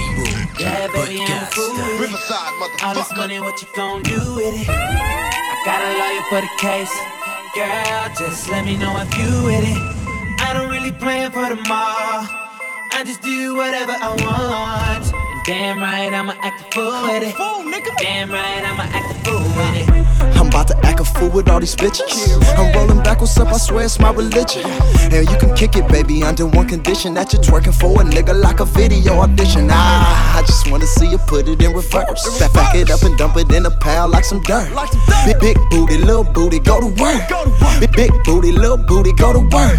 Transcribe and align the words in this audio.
table. 0.00 0.28
Yeah, 0.58 0.88
baby, 0.92 1.20
I'm 1.20 1.42
a 1.42 1.46
fool. 1.46 1.76
Riverside, 2.00 2.52
motherfucker. 2.60 2.86
All 2.86 2.94
this 2.94 3.16
money, 3.16 3.40
what 3.40 3.60
you 3.60 3.68
gon' 3.76 4.02
do 4.02 4.20
with 4.34 4.54
it? 4.56 4.68
I 4.68 5.56
got 5.64 5.80
a 5.84 5.90
lawyer 6.00 6.24
for 6.30 6.40
the 6.40 6.52
case. 6.58 6.92
Girl, 7.54 8.08
just 8.16 8.48
let 8.48 8.64
me 8.64 8.76
know 8.76 8.96
if 8.98 9.10
you 9.18 9.30
with 9.44 9.64
it. 9.64 9.80
I 10.40 10.52
don't 10.54 10.70
really 10.70 10.92
plan 10.92 11.30
for 11.32 11.48
tomorrow. 11.48 12.26
I 12.92 13.02
just 13.04 13.22
do 13.22 13.56
whatever 13.56 13.92
I 13.92 14.08
want. 14.24 15.04
And 15.12 15.40
damn 15.46 15.78
right, 15.78 16.12
I'ma 16.12 16.34
act 16.42 16.60
a 16.60 16.64
fool 16.74 17.02
with 17.04 17.22
it. 17.22 17.34
Damn 17.98 18.30
right, 18.30 18.62
I'ma 18.64 18.84
act 18.92 19.10
a 19.10 19.14
fool 19.24 19.42
with 19.56 19.88
it. 19.88 19.99
About 20.50 20.68
to 20.68 20.76
act 20.84 21.00
a 21.00 21.04
fool 21.04 21.30
with 21.30 21.48
all 21.48 21.60
these 21.60 21.76
bitches. 21.76 22.10
I'm 22.58 22.74
rolling 22.74 23.00
what's 23.20 23.38
up, 23.38 23.48
I 23.48 23.58
swear 23.58 23.84
it's 23.84 23.98
my 23.98 24.12
religion. 24.12 24.64
And 25.12 25.28
you 25.28 25.36
can 25.36 25.54
kick 25.54 25.76
it, 25.76 25.86
baby, 25.88 26.22
under 26.22 26.46
one 26.46 26.66
condition 26.66 27.14
that 27.14 27.32
you're 27.32 27.42
twerking 27.42 27.78
for 27.78 28.00
a 28.00 28.04
nigga 28.04 28.34
like 28.34 28.60
a 28.60 28.64
video 28.64 29.20
audition. 29.20 29.68
Ah, 29.70 30.38
I 30.38 30.42
just 30.42 30.70
wanna 30.70 30.86
see 30.86 31.10
you 31.10 31.18
put 31.18 31.46
it 31.48 31.62
in 31.62 31.72
reverse. 31.72 32.38
Back, 32.40 32.52
back 32.54 32.74
it 32.74 32.90
up 32.90 33.02
and 33.02 33.16
dump 33.18 33.36
it 33.36 33.52
in 33.52 33.66
a 33.66 33.70
pile 33.70 34.08
like 34.08 34.24
some 34.24 34.42
dirt. 34.42 34.68
Big, 35.26 35.38
big 35.38 35.56
booty, 35.70 35.98
little 35.98 36.24
booty, 36.24 36.58
go 36.58 36.80
to 36.80 36.86
work. 37.00 37.22
Big, 37.78 37.92
big 37.92 38.10
booty, 38.24 38.52
little 38.52 38.78
booty, 38.78 39.12
go 39.12 39.32
to 39.32 39.40
work. 39.54 39.78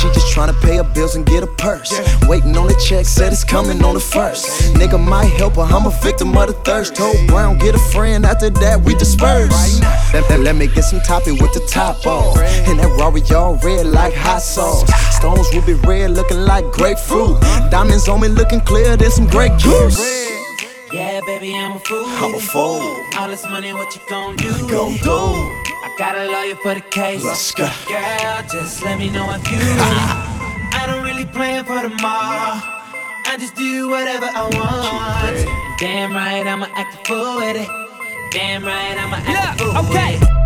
She 0.00 0.08
just 0.12 0.34
tryna 0.34 0.60
pay 0.60 0.76
her 0.76 0.84
bills 0.94 1.14
and 1.14 1.24
get 1.24 1.42
a 1.42 1.46
purse. 1.46 1.92
Waiting 2.26 2.56
on 2.56 2.66
the 2.66 2.74
check, 2.74 3.06
said 3.06 3.32
it's 3.32 3.44
coming 3.44 3.82
on 3.84 3.94
the 3.94 4.00
first. 4.00 4.74
Nigga 4.74 5.02
might 5.02 5.30
help 5.40 5.54
her, 5.54 5.62
I'm 5.62 5.86
a 5.86 5.90
victim 6.02 6.36
of 6.36 6.48
the 6.48 6.54
thirst. 6.64 6.96
Told 6.96 7.16
Brown, 7.28 7.58
get 7.58 7.74
a 7.74 7.78
friend, 7.78 8.26
after 8.26 8.50
that 8.50 8.80
we 8.82 8.94
disperse. 8.96 9.80
Let, 10.12 10.28
let, 10.30 10.40
let 10.40 10.56
me 10.56 10.66
get 10.66 10.82
some 10.84 11.00
toppy 11.00 11.32
with 11.32 11.52
the 11.52 11.66
top 11.70 12.06
off. 12.06 12.38
And 12.38 12.78
that 12.78 12.90
Rory 12.98 13.22
all 13.34 13.56
red 13.56 13.86
like 13.86 14.14
hot 14.14 14.42
sauce. 14.42 14.84
Stones 15.16 15.48
will 15.52 15.66
be 15.66 15.74
red 15.74 16.10
looking 16.12 16.40
like 16.40 16.64
grapefruit. 16.72 17.40
Diamonds 17.70 18.08
on 18.08 18.20
me 18.20 18.28
looking 18.28 18.60
clear, 18.60 18.96
there's 18.96 19.14
some 19.14 19.26
grape 19.26 19.56
juice. 19.56 19.98
Yeah, 20.92 21.20
baby, 21.26 21.54
I'm 21.56 21.72
a 21.72 21.78
fool. 21.80 22.04
I'm 22.06 22.34
a 22.34 22.38
fool. 22.38 23.04
All 23.18 23.28
this 23.28 23.44
money, 23.44 23.72
what 23.72 23.92
you 23.96 24.00
gon' 24.08 24.36
do? 24.36 24.52
Gon' 24.68 24.96
do. 24.98 25.10
I 25.10 25.94
got 25.98 26.16
a 26.16 26.30
lawyer 26.30 26.54
for 26.56 26.74
the 26.74 26.80
case. 26.80 27.24
Let's 27.24 27.50
go. 27.52 27.68
Girl, 27.88 28.42
just 28.52 28.82
let 28.84 28.98
me 28.98 29.10
know 29.10 29.26
if 29.32 29.50
you. 29.50 29.58
I 29.60 30.84
don't 30.86 31.02
really 31.02 31.26
plan 31.26 31.64
for 31.64 31.82
tomorrow. 31.82 32.60
I 33.26 33.36
just 33.40 33.56
do 33.56 33.88
whatever 33.88 34.26
I 34.26 34.42
want. 34.44 35.80
Damn 35.80 36.12
right, 36.12 36.46
I'ma 36.46 36.68
act 36.76 36.94
a 36.94 37.08
fool 37.08 37.36
with 37.38 37.56
it. 37.56 37.83
Damn 38.34 38.64
right, 38.64 38.98
I'm 38.98 39.12
a 39.12 39.64
Look, 39.64 39.90
Okay. 39.90 40.43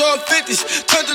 on 0.00 0.18
50s. 0.18 0.86
Turned 0.86 1.09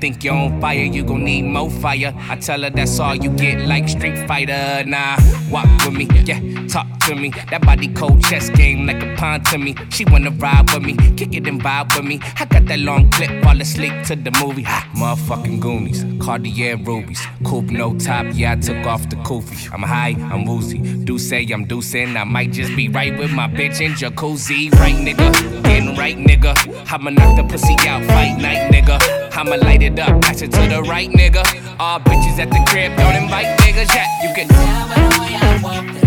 Think 0.00 0.24
you're 0.24 0.34
on 0.34 0.60
fire, 0.60 0.84
you 0.84 1.02
gon' 1.04 1.24
need 1.24 1.42
more 1.42 1.70
fire. 1.70 2.12
I 2.16 2.36
tell 2.36 2.62
her 2.62 2.70
that's 2.70 3.00
all 3.00 3.14
you 3.14 3.30
get, 3.30 3.66
like 3.66 3.88
Street 3.88 4.26
Fighter. 4.28 4.84
Nah, 4.86 5.16
walk 5.50 5.66
with 5.84 5.94
me, 5.94 6.08
yeah, 6.24 6.40
talk 6.68 6.86
to 7.06 7.14
me. 7.14 7.30
That 7.50 7.62
body 7.62 7.88
cold 7.88 8.22
chess 8.22 8.50
game 8.50 8.86
like 8.86 9.02
a 9.02 9.14
pawn 9.16 9.40
to 9.44 9.58
me. 9.58 9.74
She 9.90 10.04
wanna 10.04 10.30
ride 10.30 10.70
with 10.72 10.82
me, 10.82 10.94
kick 11.16 11.34
it 11.34 11.46
and 11.46 11.62
vibe 11.62 11.94
with 11.96 12.04
me. 12.04 12.20
I 12.38 12.44
got 12.44 12.66
that 12.66 12.80
long 12.80 13.10
clip, 13.10 13.42
fall 13.42 13.60
asleep 13.60 13.92
to 14.06 14.16
the 14.16 14.32
movie. 14.42 14.62
Ha, 14.62 14.90
motherfucking 14.94 15.60
Goonies, 15.60 16.04
Cartier 16.20 16.76
rubies, 16.76 17.22
coupe 17.44 17.70
no 17.70 17.96
top. 17.98 18.26
Yeah, 18.32 18.52
I 18.52 18.56
took 18.56 18.84
off 18.86 19.08
the 19.08 19.16
kufi. 19.16 19.72
I'm 19.72 19.82
high, 19.82 20.16
I'm 20.32 20.44
woozy. 20.44 20.78
Do 21.04 21.18
say 21.18 21.46
I'm 21.52 21.66
deucing. 21.66 22.16
I 22.16 22.24
might 22.24 22.52
just 22.52 22.74
be 22.74 22.88
right 22.88 23.16
with 23.16 23.32
my 23.32 23.48
bitch 23.48 23.80
in 23.80 23.92
jacuzzi. 23.92 24.72
Right, 24.72 24.96
nigga, 24.96 25.62
getting 25.62 25.96
right, 25.96 26.16
nigga. 26.16 26.52
I'ma 26.92 27.10
knock 27.10 27.36
the 27.36 27.44
pussy 27.44 27.74
out, 27.88 28.04
fight 28.06 28.36
night, 28.38 28.72
nigga. 28.72 28.98
I'ma 29.36 29.56
light 29.56 29.82
it 29.82 29.98
up, 29.98 30.20
pass 30.22 30.42
it 30.42 30.50
to 30.52 30.62
the 30.68 30.82
right, 30.82 31.10
nigga. 31.10 31.44
All 31.78 32.00
bitches 32.00 32.38
at 32.38 32.50
the 32.50 32.62
crib, 32.68 32.96
don't 32.96 33.22
invite 33.22 33.58
niggas. 33.60 33.94
Yeah, 33.94 34.06
you 34.22 34.34
can. 34.34 34.48
Tell 34.48 34.88
by 34.88 34.94
the 34.94 35.20
way 35.20 35.34
I 35.36 35.60
walk 35.62 36.05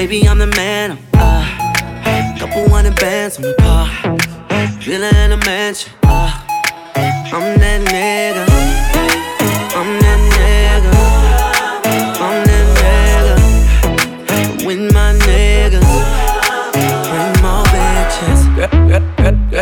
Baby, 0.00 0.26
I'm 0.26 0.38
the 0.38 0.46
man. 0.46 0.98
Uh, 1.12 2.38
couple 2.38 2.66
hundred 2.70 2.96
bands 2.96 3.36
on 3.36 3.42
the 3.42 3.54
car. 3.58 3.86
Villa 4.80 5.10
in 5.22 5.32
a 5.32 5.36
mansion. 5.44 5.92
Uh, 6.04 6.42
I'm 6.96 7.60
that 7.60 7.82
nigga. 7.86 8.89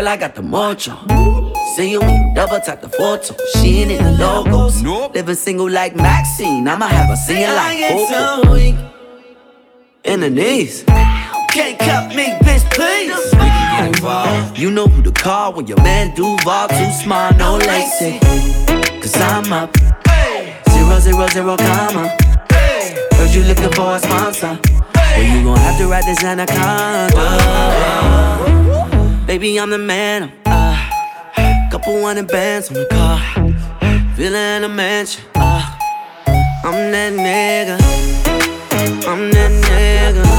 I 0.09 0.17
got 0.17 0.35
the 0.35 0.41
mojo. 0.41 0.97
See 1.77 1.91
you 1.91 2.01
double 2.35 2.61
tap 2.61 2.81
the 2.81 2.89
photo. 2.89 3.37
She 3.53 3.83
ain't 3.83 3.91
in 3.91 4.03
the 4.03 4.13
logos. 4.13 4.81
Nope. 4.81 5.15
Living 5.15 5.35
single 5.35 5.69
like 5.69 5.95
Maxine. 5.97 6.67
I'ma 6.67 6.87
have 6.87 7.11
a 7.11 7.17
singing 7.19 7.55
like 7.55 7.79
Coco. 7.91 8.57
In 10.05 10.21
the 10.21 10.31
knees. 10.31 10.85
Can't 11.51 11.79
cut 11.79 12.17
me, 12.17 12.25
bitch, 12.41 12.65
please. 12.73 13.13
We 13.33 13.39
can 13.39 13.77
get 13.77 13.97
involved. 13.97 14.59
You 14.59 14.71
know 14.71 14.87
who 14.87 15.03
to 15.03 15.13
call 15.13 15.53
when 15.53 15.67
your 15.67 15.83
man 15.83 16.15
Duval 16.15 16.69
too 16.69 16.91
smart, 17.03 17.37
no 17.37 17.59
lacy. 17.59 18.19
Cause 19.03 19.15
I'm 19.15 19.53
up. 19.53 19.77
Zero, 20.71 21.01
zero, 21.01 21.27
zero, 21.29 21.57
comma. 21.59 22.17
Heard 23.13 23.35
you 23.35 23.43
looking 23.43 23.73
for 23.73 23.97
a 23.97 23.99
sponsor. 23.99 24.59
Well, 24.95 25.23
you 25.23 25.45
gon' 25.45 25.59
have 25.59 25.77
to 25.77 25.87
ride 25.87 26.05
this 26.05 26.25
anaconda. 26.25 27.19
Baby, 29.29 29.61
I'm 29.61 29.69
the 29.69 29.77
man. 29.77 30.23
I'm, 30.23 30.33
Uh, 30.47 31.71
couple 31.71 32.03
hundred 32.03 32.29
bands 32.29 32.71
on 32.71 32.75
the 32.77 32.87
car. 32.87 33.21
In 34.17 34.65
a 34.65 34.69
mansion. 34.71 35.23
Uh, 35.35 35.63
I'm 36.65 36.91
that 36.93 37.13
nigga. 37.13 37.77
I'm 39.07 39.31
that 39.31 39.53
nigga. 39.69 40.38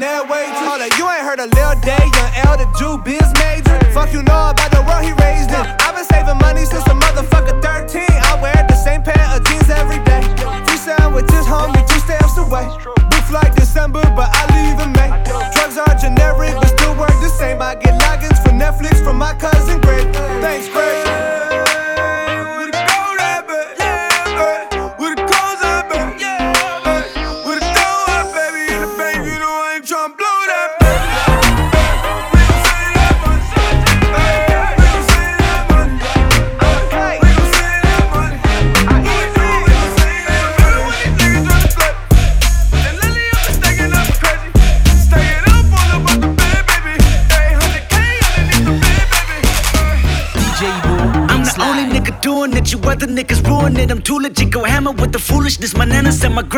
That 0.00 0.28
way 0.28 0.46
too. 0.58 0.63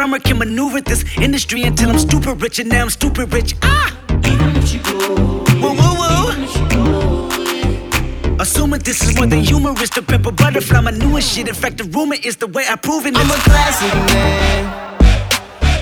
Grammar 0.07 0.23
can 0.23 0.39
maneuver 0.39 0.81
this 0.81 1.05
industry 1.19 1.63
until 1.63 1.91
I'm 1.91 1.99
stupid 1.99 2.41
rich, 2.41 2.61
and 2.61 2.69
now 2.69 2.83
I'm 2.83 2.91
stupid 2.91 3.33
rich. 3.33 3.57
Ah! 3.63 3.93
Woo 5.61 5.73
woo 5.81 5.95
woo! 6.01 6.31
Assuming 8.39 8.81
this 8.81 9.03
is 9.03 9.17
more 9.17 9.27
than 9.27 9.41
humorous, 9.41 9.91
the 9.91 10.03
pepper 10.03 10.31
butterfly, 10.31 10.81
my 10.81 10.93
newest 10.93 11.35
shit. 11.35 11.49
In 11.49 11.55
fact, 11.55 11.79
the 11.79 11.85
rumor 11.85 12.17
is 12.23 12.37
the 12.37 12.47
way 12.47 12.65
I 12.69 12.77
prove 12.77 13.07
it. 13.07 13.17
I'm 13.17 13.31
a 13.31 13.35
classic 13.49 13.95
man. 14.13 14.65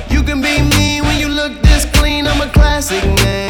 You 0.08 0.22
can 0.22 0.40
be 0.40 0.62
me 0.76 1.02
when 1.02 1.18
you 1.18 1.28
look 1.28 1.60
this 1.62 1.84
clean. 1.92 2.26
I'm 2.26 2.40
a 2.40 2.50
classic 2.52 3.04
man. 3.04 3.43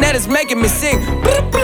Thinking 0.00 0.12
that 0.12 0.16
it's 0.16 0.26
making 0.26 0.60
me 0.60 0.68
sick. 0.68 0.96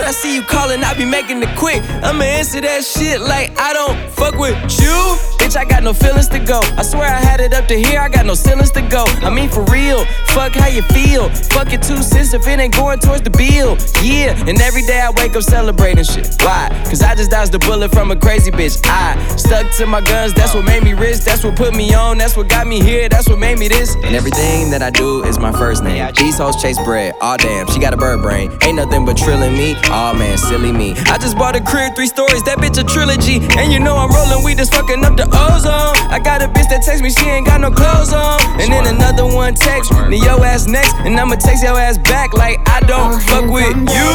I 0.05 0.11
see 0.11 0.35
you 0.35 0.41
calling, 0.43 0.83
I 0.83 0.93
be 0.93 1.05
making 1.05 1.41
it 1.41 1.57
quick. 1.57 1.81
I'ma 2.03 2.23
answer 2.23 2.61
that 2.61 2.83
shit 2.83 3.21
like 3.21 3.51
I 3.59 3.73
don't 3.73 4.09
fuck 4.11 4.35
with 4.35 4.55
you. 4.79 5.36
I 5.57 5.65
got 5.65 5.83
no 5.83 5.93
feelings 5.93 6.27
to 6.29 6.39
go. 6.39 6.61
I 6.77 6.83
swear 6.83 7.09
I 7.09 7.19
had 7.19 7.39
it 7.39 7.53
up 7.53 7.67
to 7.67 7.75
here, 7.75 7.99
I 7.99 8.09
got 8.09 8.25
no 8.25 8.35
ceilings 8.35 8.71
to 8.71 8.81
go. 8.81 9.05
I 9.25 9.29
mean, 9.29 9.49
for 9.49 9.63
real, 9.65 10.05
fuck 10.27 10.53
how 10.53 10.67
you 10.67 10.83
feel. 10.83 11.29
Fuck 11.29 11.73
it 11.73 11.81
two 11.81 12.03
cents 12.03 12.33
if 12.33 12.47
it 12.47 12.59
ain't 12.59 12.75
going 12.75 12.99
towards 12.99 13.23
the 13.23 13.31
bill. 13.31 13.77
Yeah, 14.03 14.37
and 14.47 14.61
every 14.61 14.83
day 14.83 15.01
I 15.01 15.09
wake 15.17 15.35
up 15.35 15.43
celebrating 15.43 16.03
shit. 16.03 16.35
Why? 16.41 16.69
Cause 16.85 17.01
I 17.01 17.15
just 17.15 17.31
dodged 17.31 17.55
a 17.55 17.59
bullet 17.59 17.91
from 17.91 18.11
a 18.11 18.15
crazy 18.15 18.51
bitch. 18.51 18.79
I 18.85 19.17
stuck 19.35 19.71
to 19.77 19.85
my 19.87 20.01
guns, 20.01 20.33
that's 20.33 20.53
what 20.53 20.65
made 20.65 20.83
me 20.83 20.93
rich. 20.93 21.19
That's 21.21 21.43
what 21.43 21.55
put 21.55 21.73
me 21.75 21.93
on, 21.93 22.17
that's 22.17 22.37
what 22.37 22.49
got 22.49 22.67
me 22.67 22.79
here, 22.79 23.09
that's 23.09 23.27
what 23.27 23.39
made 23.39 23.57
me 23.57 23.67
this. 23.67 23.95
And 23.95 24.15
everything 24.15 24.69
that 24.71 24.83
I 24.83 24.91
do 24.91 25.23
is 25.23 25.39
my 25.39 25.51
first 25.51 25.83
name. 25.83 26.13
These 26.15 26.37
hoes 26.37 26.61
chase 26.61 26.77
bread, 26.83 27.15
aw 27.21 27.37
damn, 27.37 27.67
she 27.67 27.79
got 27.79 27.93
a 27.93 27.97
bird 27.97 28.21
brain. 28.21 28.51
Ain't 28.61 28.75
nothing 28.75 29.05
but 29.05 29.17
trilling 29.17 29.53
me, 29.53 29.75
aw 29.85 30.13
man, 30.13 30.37
silly 30.37 30.71
me. 30.71 30.93
I 31.07 31.17
just 31.17 31.35
bought 31.37 31.55
a 31.55 31.61
crib, 31.61 31.95
three 31.95 32.07
stories, 32.07 32.43
that 32.43 32.59
bitch 32.59 32.79
a 32.79 32.83
trilogy. 32.83 33.39
And 33.57 33.71
you 33.71 33.79
know 33.79 33.95
I'm 33.95 34.11
rolling 34.11 34.43
weed 34.43 34.57
just 34.57 34.73
fucking 34.73 35.03
up 35.03 35.15
the 35.15 35.27
ozone. 35.47 35.95
I 36.11 36.19
got 36.19 36.41
a 36.41 36.47
bitch 36.47 36.69
that 36.69 36.83
text 36.83 37.03
me, 37.03 37.09
she 37.09 37.25
ain't 37.27 37.45
got 37.45 37.61
no 37.61 37.71
clothes 37.71 38.13
on. 38.13 38.39
And 38.59 38.71
then 38.71 38.87
another 38.87 39.25
one 39.25 39.53
text 39.55 39.93
me, 40.07 40.19
yo 40.19 40.43
ass 40.43 40.67
next, 40.67 40.95
and 41.07 41.19
I'ma 41.19 41.35
text 41.35 41.63
your 41.63 41.79
ass 41.79 41.97
back 41.97 42.33
like 42.33 42.59
I 42.67 42.79
don't 42.81 43.19
fuck 43.21 43.49
with 43.49 43.75
you. 43.89 44.11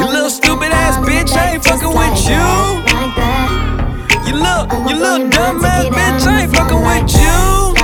You 0.00 0.06
little 0.08 0.30
stupid 0.30 0.72
ass 0.72 0.96
bitch, 1.06 1.32
I 1.36 1.54
ain't 1.54 1.64
fucking 1.64 1.92
with 1.92 2.18
you. 2.26 2.46
You 4.26 4.34
little, 4.40 4.66
you 4.88 4.96
little 4.96 5.28
dumb 5.28 5.64
ass 5.64 5.86
bitch, 5.86 6.26
I 6.26 6.42
ain't 6.42 6.54
fucking 6.54 6.82
with 6.82 7.14
you. 7.14 7.75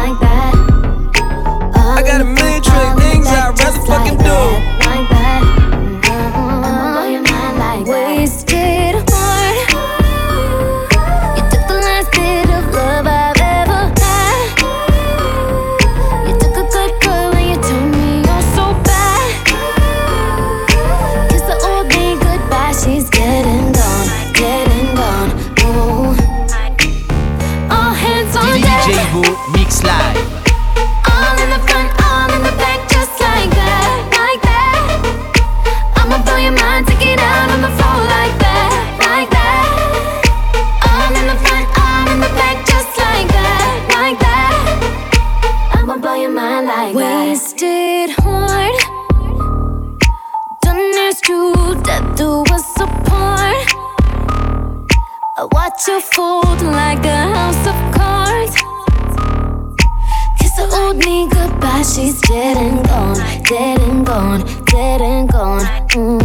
She's 61.95 62.21
dead 62.23 62.57
and 62.57 62.87
gone, 62.89 63.19
dead 63.45 63.81
and 63.81 64.07
gone, 64.07 64.41
dead 64.65 65.01
and 65.03 65.29
gone. 65.29 65.65
Mm. 65.93 66.23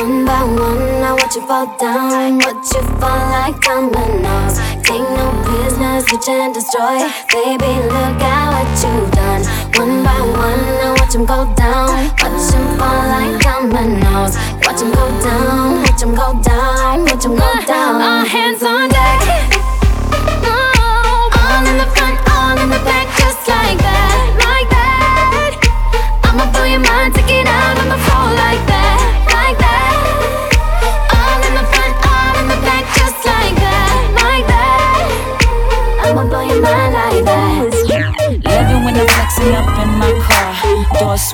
One 0.00 0.24
by 0.26 0.42
one, 0.42 1.02
I 1.02 1.12
watch 1.12 1.36
you 1.36 1.46
fall 1.46 1.66
down, 1.78 2.38
watch 2.38 2.74
you 2.74 2.82
fall 2.98 3.24
like 3.30 3.60
dominoes. 3.60 4.58
Take 4.82 5.06
no 5.16 5.26
business, 5.46 6.04
switch 6.06 6.28
and 6.28 6.52
destroy. 6.52 6.98
Baby, 7.30 7.70
look 7.94 8.20
at 8.26 8.50
what 8.50 8.70
you've 8.82 9.10
done. 9.12 9.42
One 9.78 10.02
by 10.02 10.20
one, 10.34 10.64
I 10.82 10.96
watch 10.98 11.12
them 11.12 11.24
go 11.24 11.46
down, 11.54 12.10
watch 12.18 12.50
them 12.50 12.78
fall 12.78 13.06
like 13.14 13.40
dominoes. 13.40 14.34
Watch 14.66 14.80
them 14.80 14.90
go 14.90 15.06
down, 15.22 15.82
watch 15.82 16.00
them 16.00 16.14
go 16.14 16.42
down, 16.42 17.04
watch 17.04 17.22
them 17.22 17.36
go 17.36 17.52
down. 17.66 18.02
All 18.02 18.24
hands 18.24 18.62
on 18.64 18.88
deck. 18.88 19.53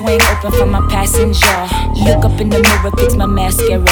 Swing 0.01 0.21
open 0.21 0.51
for 0.51 0.65
my 0.65 0.81
passenger. 0.89 1.57
Look 2.03 2.25
up 2.25 2.39
in 2.41 2.49
the 2.49 2.59
mirror, 2.59 2.91
fix 2.97 3.15
my 3.15 3.25
mascara. 3.25 3.85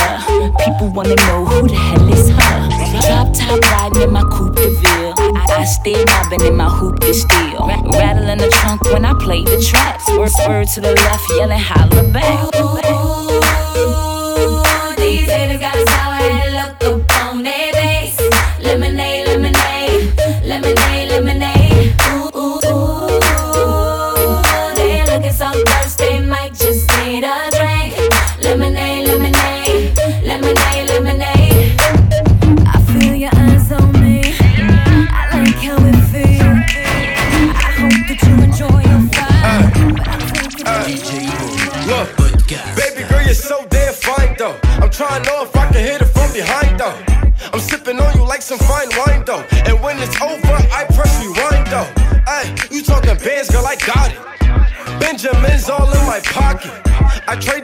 People 0.66 0.90
wanna 0.90 1.16
know 1.16 1.46
who 1.46 1.68
the 1.68 1.76
hell 1.76 2.14
is 2.14 2.30
her. 2.30 2.58
Drop 3.06 3.34
top 3.34 3.62
riding 3.72 4.02
in 4.02 4.12
my 4.12 4.24
coupe 4.24 4.56
de 4.56 4.70
ville. 4.82 5.14
I, 5.18 5.62
I 5.62 5.66
stay 5.66 6.04
mobbing 6.06 6.46
in 6.46 6.56
my 6.56 6.70
hoop 6.70 7.00
de 7.00 7.14
steel. 7.14 7.68
Rattling 7.94 8.40
the 8.40 8.50
trunk 8.62 8.82
when 8.92 9.06
I 9.06 9.14
play 9.14 9.44
the 9.44 9.62
tracks. 9.62 10.08
Word, 10.10 10.32
word 10.48 10.68
to 10.70 10.82
the 10.82 10.94
left, 10.94 11.30
yelling 11.38 11.60
holla 11.60 12.04
back. 12.12 12.99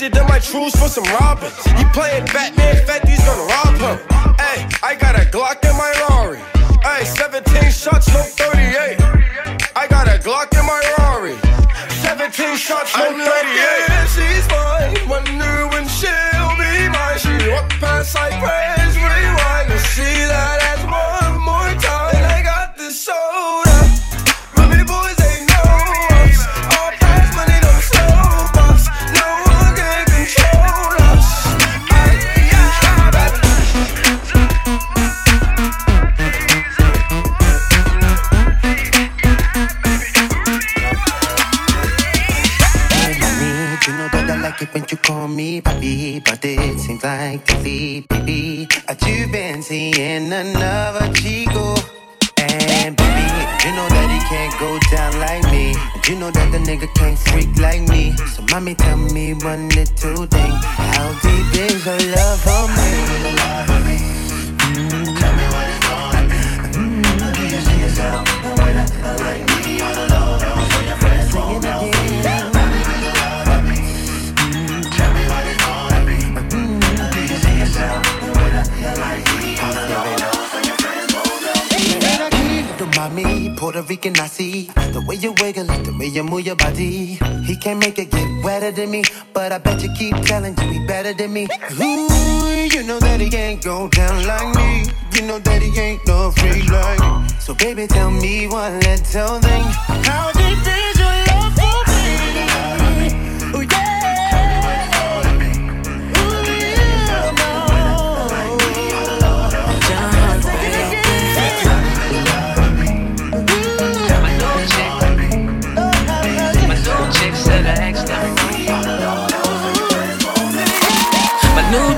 I 0.06 0.10
traded 0.10 0.22
in 0.22 0.28
my 0.28 0.38
Trues 0.38 0.76
for 0.76 0.88
some 0.88 1.04
robins. 1.18 1.58
He 1.66 1.84
playing 1.86 2.26
Batman, 2.26 2.76
Fetty's 2.86 3.26
gonna 3.26 3.42
rob 3.42 3.74
him. 3.82 3.98
Hey, 4.38 4.68
I 4.84 4.94
got 4.94 5.16
a 5.16 5.26
Glock 5.26 5.66
in 5.66 5.76
my 5.76 5.92
Rari. 6.10 6.38
Hey, 6.84 7.06
17 7.06 7.72
shots, 7.72 8.08
no 8.14 8.22
38. 8.22 9.02
I 9.76 9.88
got 9.90 10.08
a 10.08 10.20
Glock 10.22 10.54
in 10.54 10.66
my 10.66 10.82
Rari. 11.00 11.34
17 12.06 12.56
shots, 12.56 12.96
no 12.96 13.18
38. 13.18 13.18
Yeah, 13.18 14.06
she's 14.14 14.46
mine. 14.54 15.10
Wonder 15.10 15.68
when 15.74 15.88
she'll 15.90 16.54
be 16.54 16.86
mine. 16.94 17.18
She 17.18 17.50
walk 17.50 17.70
past 17.82 18.14
like 18.14 18.38
praise, 18.38 18.75
freak 57.30 57.58
like 57.58 57.82
me. 57.90 58.16
So 58.34 58.44
mommy, 58.52 58.76
tell 58.76 58.98
me 58.98 59.34
one 59.34 59.70
little 59.70 60.26
thing. 60.26 60.52
How 60.92 61.08
deep 61.22 61.62
is 61.62 61.86
your 61.86 62.00
love 62.16 62.40
for 62.42 62.68
me? 62.78 64.15
Puerto 83.66 83.82
Rican, 83.82 84.16
I 84.20 84.28
see 84.28 84.70
the 84.94 85.04
way 85.08 85.16
you 85.16 85.34
wiggle 85.42 85.66
the 85.66 85.98
way 85.98 86.06
you 86.06 86.24
move 86.24 86.46
your 86.46 86.56
body. 86.56 87.18
He 87.48 87.56
can't 87.58 87.80
make 87.80 87.98
it 87.98 88.12
get 88.12 88.44
wetter 88.44 88.70
than 88.72 88.92
me, 88.92 89.04
but 89.34 89.52
I 89.52 89.58
bet 89.58 89.82
you 89.82 89.90
keep 89.98 90.16
telling 90.18 90.56
you 90.56 90.68
he 90.70 90.86
better 90.86 91.16
than 91.16 91.34
me. 91.34 91.48
Ooh, 91.82 92.68
you 92.70 92.84
know 92.84 93.00
that 93.00 93.20
he 93.20 93.28
can't 93.28 93.60
go 93.64 93.88
down 93.88 94.28
like 94.28 94.56
me. 94.56 94.86
You 95.14 95.24
know 95.24 95.40
that 95.40 95.64
he 95.64 95.80
ain't 95.80 96.06
no 96.06 96.30
freak 96.30 96.70
like 96.70 97.00
me. 97.00 97.28
So 97.40 97.56
baby, 97.56 97.88
tell 97.88 98.12
me 98.12 98.48
one 98.48 98.80
little 98.82 99.40
thing. 99.40 99.64
How 100.06 100.32
deep 100.34 100.62
is 100.62 100.95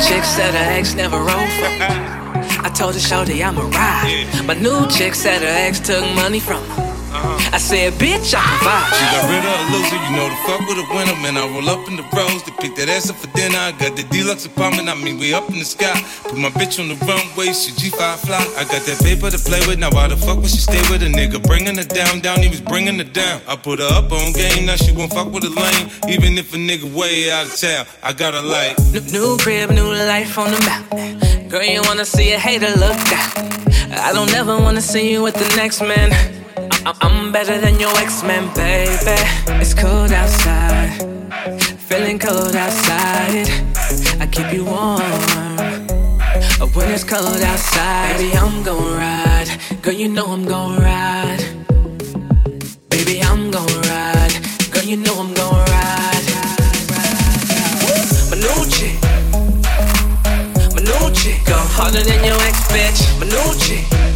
chick 0.07 0.23
said 0.23 0.53
her 0.53 0.71
ex 0.79 0.95
never 0.95 1.17
rolled 1.17 1.51
for. 1.59 1.67
I 2.65 2.71
told 2.73 2.93
her, 2.93 2.99
Shorty, 2.99 3.43
I'm 3.43 3.57
a 3.57 3.63
ride. 3.63 4.45
My 4.45 4.53
new 4.53 4.87
chick 4.87 5.13
said 5.13 5.41
her 5.41 5.47
ex 5.47 5.79
took 5.81 6.03
money 6.15 6.39
from 6.39 6.63
her. 6.69 6.86
I 7.53 7.57
said, 7.57 7.93
bitch, 7.93 8.35
I 8.35 8.43
provide. 8.43 8.93
She 8.93 9.05
got 9.09 9.25
rid 9.31 9.43
of 9.43 9.55
a 9.57 9.65
loser, 9.73 9.97
you 9.97 10.11
know 10.13 10.27
the 10.29 10.39
fuck 10.45 10.61
with 10.67 10.77
a 10.77 10.87
winner. 10.93 11.15
Man, 11.21 11.37
I 11.37 11.47
roll 11.47 11.69
up 11.69 11.87
in 11.87 11.95
the 11.95 12.05
rose 12.13 12.43
to 12.43 12.51
pick 12.61 12.75
that 12.75 12.89
ass 12.89 13.09
up 13.09 13.15
for 13.17 13.27
dinner. 13.33 13.57
I 13.57 13.71
got 13.71 13.95
the 13.95 14.03
deluxe 14.03 14.45
apartment, 14.45 14.89
I 14.89 14.95
mean, 14.95 15.17
we 15.17 15.33
up 15.33 15.49
in 15.49 15.59
the 15.59 15.65
sky. 15.65 15.95
Put 16.23 16.37
my 16.37 16.49
bitch 16.49 16.79
on 16.79 16.89
the 16.89 16.97
runway, 17.05 17.53
she 17.53 17.71
G5 17.71 18.25
fly. 18.25 18.43
I 18.57 18.63
got 18.65 18.85
that 18.85 18.99
paper 19.01 19.31
to 19.31 19.39
play 19.39 19.61
with, 19.65 19.79
now 19.79 19.89
why 19.91 20.07
the 20.07 20.17
fuck 20.17 20.37
would 20.37 20.49
she 20.49 20.61
stay 20.61 20.81
with 20.91 21.01
a 21.01 21.09
nigga? 21.09 21.41
Bringing 21.41 21.77
her 21.77 21.87
down, 21.87 22.19
down, 22.19 22.41
he 22.41 22.49
was 22.49 22.61
bringing 22.61 22.97
her 22.97 23.09
down. 23.09 23.41
I 23.47 23.55
put 23.55 23.79
her 23.79 23.89
up 23.89 24.11
on 24.11 24.33
game, 24.33 24.65
now 24.65 24.75
she 24.75 24.91
won't 24.91 25.13
fuck 25.13 25.31
with 25.31 25.43
a 25.43 25.49
lane. 25.49 25.89
Even 26.09 26.37
if 26.37 26.53
a 26.53 26.57
nigga 26.57 26.87
way 26.93 27.31
out 27.31 27.47
of 27.47 27.55
town, 27.55 27.85
I 28.03 28.13
got 28.13 28.33
her 28.33 28.41
like. 28.41 28.77
New, 28.91 29.01
new 29.11 29.37
crib, 29.37 29.71
new 29.71 29.89
life 29.93 30.37
on 30.37 30.51
the 30.51 30.61
mountain. 30.67 31.49
Girl, 31.49 31.63
you 31.63 31.81
wanna 31.83 32.05
see 32.05 32.33
a 32.33 32.39
hater 32.39 32.69
look 32.75 32.97
down. 33.07 33.31
I 33.97 34.11
don't 34.13 34.33
ever 34.33 34.57
wanna 34.57 34.81
see 34.81 35.11
you 35.11 35.23
with 35.23 35.35
the 35.35 35.47
next 35.55 35.81
man. 35.81 36.11
I'm 36.89 37.33
better 37.33 37.59
than 37.59 37.81
your 37.81 37.91
ex-man, 37.97 38.47
baby. 38.55 39.19
It's 39.59 39.73
cold 39.73 40.13
outside, 40.13 40.93
feeling 41.77 42.17
cold 42.17 42.55
outside. 42.55 43.49
I 44.21 44.27
keep 44.31 44.53
you 44.53 44.63
warm 44.63 45.01
But 46.59 46.73
when 46.73 46.89
it's 46.91 47.03
cold 47.03 47.41
outside. 47.41 48.15
Baby, 48.17 48.37
I'm 48.37 48.63
gon' 48.63 48.97
ride. 48.97 49.49
Girl, 49.81 49.93
you 49.93 50.07
know 50.07 50.27
I'm 50.27 50.45
gon' 50.45 50.77
ride. 50.77 51.43
Baby, 52.89 53.21
I'm 53.21 53.51
gon' 53.51 53.67
ride. 53.81 54.33
Girl, 54.71 54.83
you 54.83 54.95
know 54.95 55.19
I'm 55.19 55.33
gon' 55.33 55.55
ride. 55.55 55.87
New 60.87 61.11
chick, 61.11 61.43
go 61.45 61.57
harder 61.75 62.01
than 62.01 62.23
your 62.23 62.39
ex 62.47 62.57
bitch. 62.71 62.99
New 63.19 64.06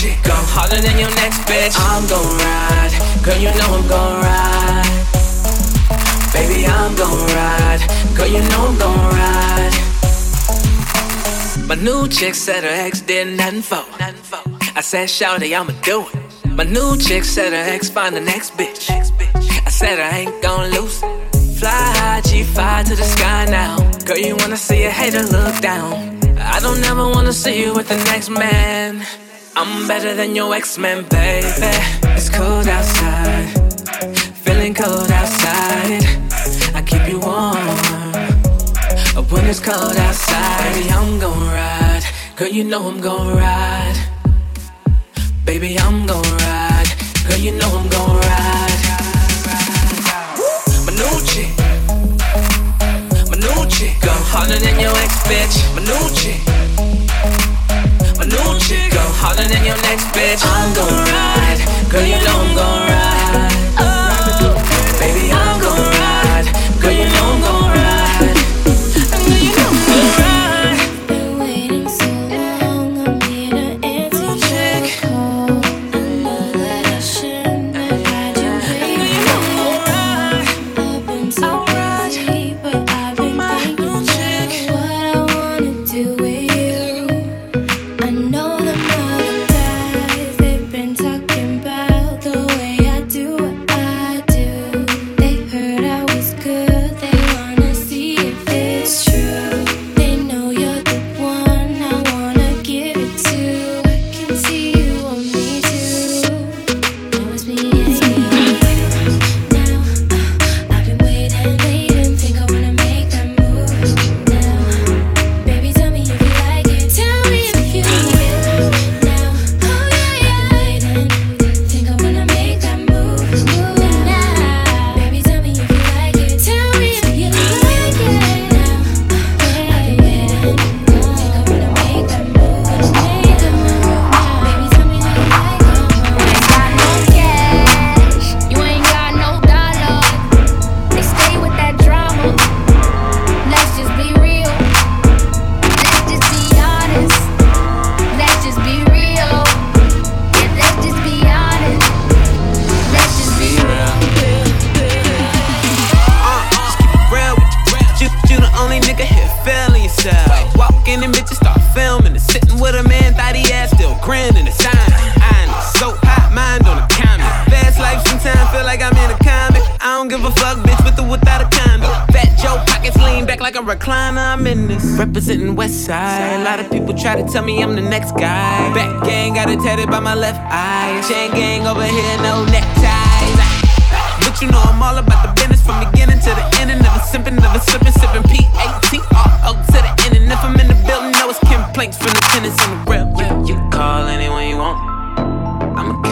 chick. 0.00 0.18
Go 0.22 0.36
harder 0.54 0.80
than 0.80 0.98
your 0.98 1.12
next 1.16 1.40
bitch. 1.48 1.74
I'm 1.76 2.04
gon' 2.06 2.30
ride, 2.44 2.94
girl, 3.24 3.38
you 3.38 3.50
know 3.58 3.70
I'm 3.76 3.86
gon' 3.88 4.14
ride. 4.28 4.96
Baby, 6.32 6.66
I'm 6.66 6.94
gon' 6.94 7.20
ride, 7.36 7.82
girl, 8.16 8.28
you 8.28 8.42
know 8.50 8.62
I'm 8.68 8.76
gon' 8.78 9.02
ride. 9.20 9.76
My 11.66 11.74
new 11.74 12.08
chick 12.08 12.34
said 12.34 12.62
her 12.62 12.76
ex 12.86 13.00
did 13.00 13.36
nothing 13.36 13.62
for. 13.62 13.84
I 14.78 14.82
said, 14.82 15.08
Shawty, 15.08 15.58
I'ma 15.58 15.72
do 15.82 16.06
it. 16.08 16.14
My 16.50 16.64
new 16.64 16.96
chick 16.96 17.24
said 17.24 17.52
her 17.52 17.74
ex 17.74 17.88
find 17.88 18.14
the 18.14 18.20
next 18.20 18.52
bitch. 18.52 18.90
I 19.66 19.70
said 19.70 19.98
I 19.98 20.18
ain't 20.20 20.42
gon' 20.42 20.70
lose. 20.70 21.02
it. 21.02 21.26
Fly 21.58 21.70
high, 21.70 22.20
G5 22.20 22.88
to 22.88 22.94
the 22.94 23.02
sky 23.02 23.46
now. 23.46 23.76
Girl, 24.04 24.18
you 24.18 24.36
wanna 24.36 24.56
see 24.56 24.84
a 24.84 24.90
hater 24.90 25.22
look 25.22 25.58
down. 25.60 25.92
I 26.38 26.60
don't 26.60 26.84
ever 26.84 27.08
wanna 27.08 27.32
see 27.32 27.60
you 27.62 27.74
with 27.74 27.88
the 27.88 27.96
next 28.10 28.28
man. 28.28 29.02
I'm 29.58 29.88
better 29.88 30.12
than 30.14 30.36
your 30.36 30.54
ex-man, 30.54 31.04
baby. 31.08 31.72
It's 32.14 32.28
cold 32.28 32.68
outside, 32.68 33.48
feeling 34.44 34.74
cold 34.74 35.10
outside. 35.10 36.04
I 36.74 36.82
keep 36.84 37.08
you 37.08 37.20
warm 37.20 37.56
when 39.30 39.46
it's 39.46 39.58
cold 39.58 39.96
outside. 39.96 40.74
Baby, 40.74 40.90
I'm 40.90 41.18
gon' 41.18 41.46
ride. 41.48 42.04
Girl, 42.36 42.48
you 42.48 42.64
know 42.64 42.86
I'm 42.86 43.00
gon' 43.00 43.34
ride. 43.34 43.96
Baby, 45.46 45.78
I'm 45.78 46.06
gon' 46.06 46.22
ride. 46.22 46.92
Girl, 47.26 47.38
you 47.38 47.52
know 47.52 47.78
I'm 47.78 47.88
gon' 47.88 48.16
ride. 48.18 48.72
New 53.36 53.66
chick, 53.68 54.00
go 54.02 54.12
harder 54.32 54.58
than 54.58 54.78
your 54.80 54.96
ex 54.96 55.12
bitch. 55.24 55.56
My 55.74 55.82
new 55.82 56.06
harder 59.26 59.48
than 59.48 59.64
your 59.64 59.76
next 59.82 60.06
bitch. 60.14 60.42
I'm 60.44 60.72
gon' 60.74 61.02
ride, 61.10 61.90
girl. 61.90 62.06
You 62.06 62.18
know 62.24 62.38
I'm 62.38 62.54
gon' 62.54 62.88
ride. 62.88 63.65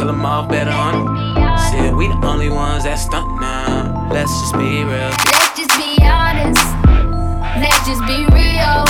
Kill 0.05 0.12
them 0.12 0.49
better 0.49 0.71
on. 0.71 1.59
Said 1.71 1.95
we 1.95 2.09
the 2.09 2.19
only 2.27 2.51
ones 2.51 2.85
that 2.85 2.97
stunt 2.97 3.40
now. 3.40 4.09
Let's 4.12 4.33
just 4.40 4.55
be 4.55 4.85
real. 4.85 5.12
Let's 5.33 5.57
just 5.57 5.73
be 5.81 5.97
honest. 6.05 6.67
Let's 7.57 7.81
just 7.88 8.05
be 8.05 8.29
real. 8.37 8.85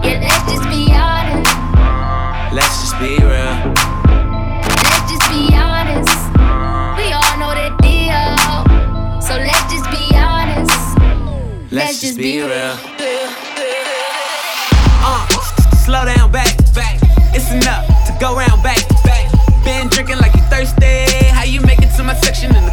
Yeah, 0.00 0.24
let's 0.24 0.44
just 0.48 0.64
be 0.72 0.88
honest. 0.96 1.52
Let's 2.56 2.76
just 2.80 2.96
be 2.96 3.20
real. 3.20 3.56
Let's 4.88 5.04
just 5.12 5.26
be 5.28 5.52
honest. 5.52 6.16
We 6.96 7.12
all 7.12 7.34
know 7.36 7.52
that 7.52 7.76
deal. 7.84 8.32
So 9.20 9.36
let's 9.36 9.64
just 9.68 9.88
be 9.92 10.16
honest. 10.16 11.72
Let's 11.72 12.00
just 12.00 12.16
be 12.16 12.40
real. 12.40 12.48
Uh, 12.52 12.91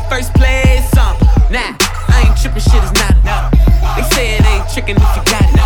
first 0.10 0.34
place? 0.34 0.90
Um, 0.98 1.16
nah, 1.54 1.78
I 2.10 2.26
ain't 2.26 2.38
tripping, 2.38 2.66
shit 2.66 2.84
is 2.84 2.94
not 2.94 3.14
enough. 3.22 3.54
They 3.96 4.04
say 4.16 4.36
it 4.36 4.46
ain't 4.46 4.68
tricking 4.74 4.98
if 4.98 5.16
you 5.16 5.24
got 5.30 5.46
it. 5.46 5.60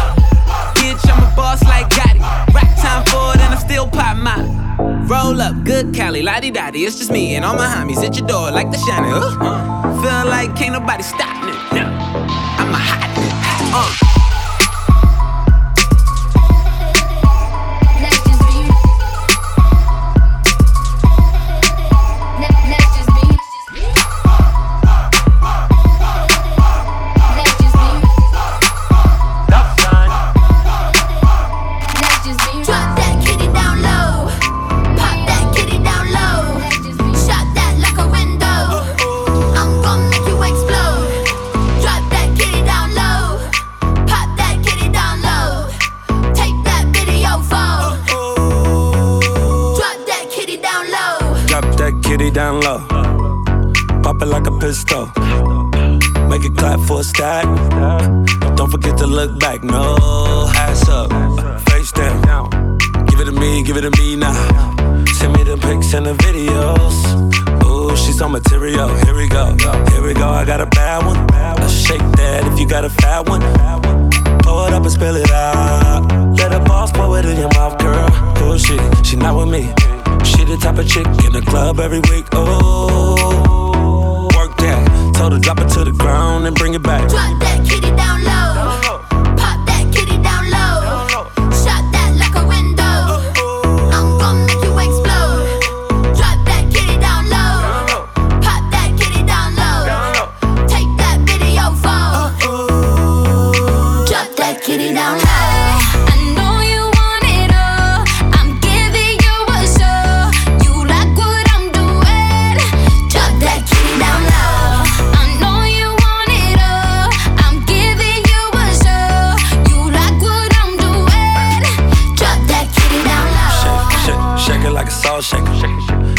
Bitch, 0.77 1.03
I'm 1.09 1.23
a 1.23 1.35
boss 1.35 1.63
like 1.63 1.89
Gotti. 1.89 2.19
Rack 2.53 2.75
time 2.77 3.03
for 3.05 3.33
it, 3.33 3.41
and 3.41 3.53
I'm 3.53 3.59
still 3.59 3.87
pop 3.87 4.17
mine. 4.17 5.07
Roll 5.07 5.41
up, 5.41 5.63
good 5.63 5.93
Cali, 5.93 6.21
lottie 6.21 6.51
dottie. 6.51 6.85
It's 6.85 6.97
just 6.97 7.11
me 7.11 7.35
and 7.35 7.45
all 7.45 7.55
my 7.55 7.67
homies 7.67 8.05
at 8.05 8.17
your 8.17 8.27
door 8.27 8.51
like 8.51 8.69
the 8.71 8.77
shiny. 8.77 9.09
Uh, 9.11 10.01
feel 10.01 10.29
like 10.29 10.55
can't 10.55 10.73
nobody 10.73 11.03
stop 11.03 11.35
me. 11.45 11.53
No, 11.77 11.85
I'm 11.87 12.73
a 12.73 12.77
hot. 12.77 13.99
Uh. 13.99 14.02
It 54.23 54.27
like 54.27 54.47
a 54.47 54.57
pistol. 54.59 55.05
Make 56.29 56.45
it 56.45 56.55
clap 56.57 56.79
for 56.87 57.01
a 57.01 57.03
stack. 57.03 57.45
Don't 58.55 58.69
forget 58.69 58.97
to 58.97 59.07
look 59.07 59.39
back. 59.39 59.63
No, 59.63 59.97
ass 60.55 60.87
up, 60.87 61.09
face 61.69 61.91
down. 61.91 62.77
Give 63.07 63.19
it 63.19 63.25
to 63.25 63.31
me, 63.31 63.63
give 63.63 63.77
it 63.77 63.81
to 63.81 63.91
me 63.91 64.15
now. 64.15 64.33
Send 65.17 65.33
me 65.33 65.43
the 65.43 65.57
pics 65.57 65.93
and 65.93 66.05
the 66.05 66.13
videos. 66.25 66.95
Ooh, 67.65 67.95
she's 67.97 68.21
on 68.21 68.31
material. 68.31 68.89
Here 69.03 69.15
we 69.15 69.27
go, 69.27 69.55
here 69.91 70.03
we 70.03 70.13
go. 70.13 70.29
I 70.29 70.45
got 70.45 70.61
a 70.61 70.67
bad 70.67 71.05
one. 71.05 71.17
Uh, 71.33 71.67
shake 71.67 72.05
that 72.17 72.45
if 72.51 72.59
you 72.59 72.67
got 72.67 72.85
a 72.85 72.89
fat 72.89 73.27
one. 73.27 73.41
Pour 74.43 74.67
it 74.67 74.73
up 74.73 74.83
and 74.83 74.91
spill 74.91 75.15
it 75.15 75.31
out. 75.31 76.07
Let 76.37 76.51
the 76.51 76.59
boss 76.59 76.91
pour 76.91 77.19
it 77.19 77.25
in 77.25 77.37
your 77.37 77.51
mouth, 77.53 77.77
girl. 77.77 78.09
Cool 78.37 78.57
shit, 78.57 78.81
she 79.05 79.15
not 79.17 79.35
with 79.35 79.49
me. 79.49 79.63
She 80.23 80.45
the 80.45 80.57
type 80.61 80.77
of 80.77 80.87
chick 80.87 81.07
in 81.25 81.33
the 81.33 81.43
club 81.45 81.79
every 81.79 81.99
week. 82.11 82.25
Oh. 82.31 83.42
Told 85.23 85.31
her 85.31 85.39
drop 85.39 85.61
it 85.61 85.69
to 85.69 85.85
the 85.85 85.91
ground 85.93 86.45
and 86.47 86.53
bring 86.53 86.73
it 86.73 86.83
back. 86.83 87.07
Drop 87.07 87.39
that 87.39 87.65
kitty 87.65 87.95
down 87.95 88.25
low. 88.25 88.92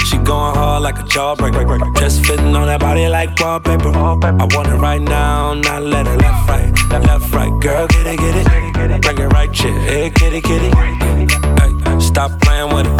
She 0.06 0.16
going 0.18 0.54
hard 0.54 0.82
like 0.82 0.98
a 0.98 1.02
jawbreaker. 1.02 1.98
Just 1.98 2.24
fitting 2.26 2.54
on 2.54 2.66
that 2.66 2.80
body 2.80 3.08
like 3.08 3.38
wallpaper. 3.40 3.88
I 3.88 4.44
want 4.54 4.68
it 4.68 4.76
right 4.76 5.00
now, 5.00 5.54
not 5.54 5.82
let 5.82 6.06
it 6.06 6.18
left, 6.18 6.48
right, 6.48 6.72
left, 7.06 7.32
right. 7.32 7.50
Girl, 7.60 7.86
get 7.86 8.06
it, 8.06 8.18
get 8.18 8.36
it. 8.36 8.74
Bring 9.02 9.18
it 9.18 9.32
right, 9.32 9.52
chick. 9.52 9.74
Hey, 9.88 10.10
kitty, 10.10 10.40
kitty. 10.40 10.70
Hey, 10.76 12.00
stop 12.00 12.30
playing 12.40 12.74
with 12.74 12.86
it. 12.86 12.94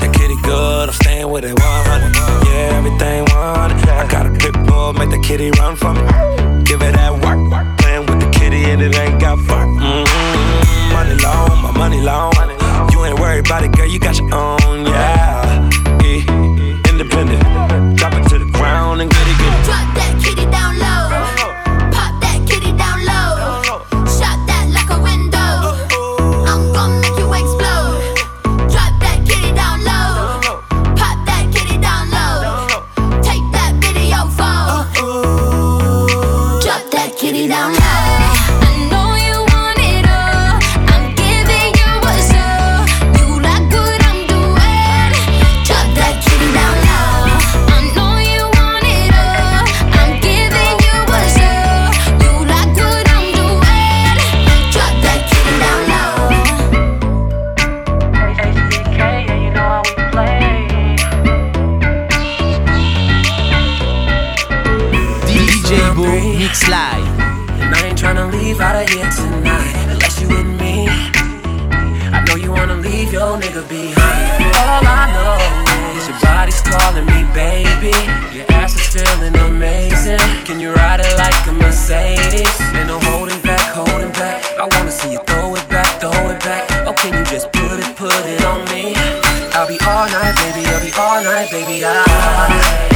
That 0.00 0.12
kitty 0.12 0.36
good, 0.42 0.88
I'm 0.88 0.94
staying 0.94 1.30
with 1.30 1.44
it 1.44 1.58
100. 1.58 2.14
Yeah, 2.46 2.76
everything 2.78 3.24
100. 3.24 3.88
I 3.88 4.06
got 4.08 4.26
a 4.26 4.30
pit 4.30 4.54
bull, 4.66 4.92
make 4.92 5.10
the 5.10 5.18
kitty 5.18 5.50
run 5.52 5.74
for 5.76 5.94
me. 5.94 6.02
Give 6.64 6.82
it 6.82 6.92
that 6.92 7.12
work. 7.24 7.40
Playing 7.78 8.06
with 8.06 8.20
the 8.20 8.30
kitty 8.30 8.64
and 8.64 8.82
it 8.82 8.94
ain't 8.96 9.20
got 9.20 9.38
fun. 9.46 9.78
Mm-hmm. 9.78 10.92
Money 10.92 11.16
long, 11.22 11.62
my 11.62 11.70
money 11.72 12.00
long. 12.00 12.45
It, 13.38 13.72
girl, 13.72 13.86
you 13.86 13.98
got 13.98 14.16
your 14.16 14.34
own, 14.34 14.86
yeah. 14.86 15.70
E, 16.02 16.24
independent. 16.88 17.85
Leave 68.46 68.60
out 68.60 68.80
of 68.80 68.88
here 68.88 69.10
tonight 69.10 69.74
unless 69.90 70.20
you 70.20 70.28
with 70.28 70.46
me. 70.62 70.86
I 72.14 72.22
know 72.26 72.36
you 72.36 72.52
wanna 72.52 72.76
leave 72.76 73.12
your 73.12 73.34
nigga 73.42 73.62
behind. 73.68 74.54
All 74.62 74.86
I 74.86 75.04
know 75.14 75.98
is 75.98 76.06
your 76.06 76.18
body's 76.22 76.60
calling 76.62 77.06
me 77.06 77.26
baby. 77.34 77.96
Your 78.36 78.46
ass 78.58 78.76
is 78.78 78.86
feeling 78.94 79.34
amazing. 79.50 80.22
Can 80.46 80.60
you 80.60 80.70
ride 80.72 81.00
it 81.00 81.14
like 81.18 81.34
a 81.50 81.52
Mercedes? 81.52 82.54
Ain't 82.78 82.86
no 82.86 83.00
holding 83.10 83.40
back, 83.40 83.66
holding 83.74 84.12
back. 84.12 84.38
I 84.62 84.68
wanna 84.74 84.92
see 84.92 85.10
you 85.14 85.20
throw 85.26 85.56
it 85.56 85.68
back, 85.68 85.90
throw 86.00 86.30
it 86.30 86.38
back. 86.48 86.64
Or 86.86 86.94
can 86.94 87.18
you 87.18 87.24
just 87.24 87.50
put 87.50 87.78
it, 87.82 87.96
put 87.96 88.14
it 88.34 88.44
on 88.44 88.62
me? 88.70 88.94
I'll 89.58 89.66
be 89.66 89.78
all 89.90 90.06
night, 90.06 90.34
baby, 90.42 90.62
I'll 90.70 90.84
be 90.86 90.92
all 90.94 91.18
night, 91.24 91.50
baby. 91.50 91.84
I 91.84 92.95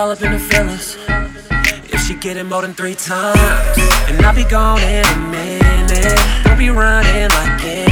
all 0.00 0.12
up 0.12 0.22
in 0.22 0.32
the 0.32 0.38
feelings 0.38 0.96
she 2.06 2.14
get 2.14 2.38
it 2.38 2.44
more 2.44 2.62
than 2.62 2.72
three 2.72 2.94
times. 2.94 3.38
And 4.08 4.24
I'll 4.24 4.34
be 4.34 4.44
gone 4.44 4.80
in 4.80 5.04
a 5.04 5.18
minute. 5.30 6.18
Don't 6.42 6.58
be 6.58 6.70
running 6.70 7.28
like 7.38 7.60
it. 7.62 7.86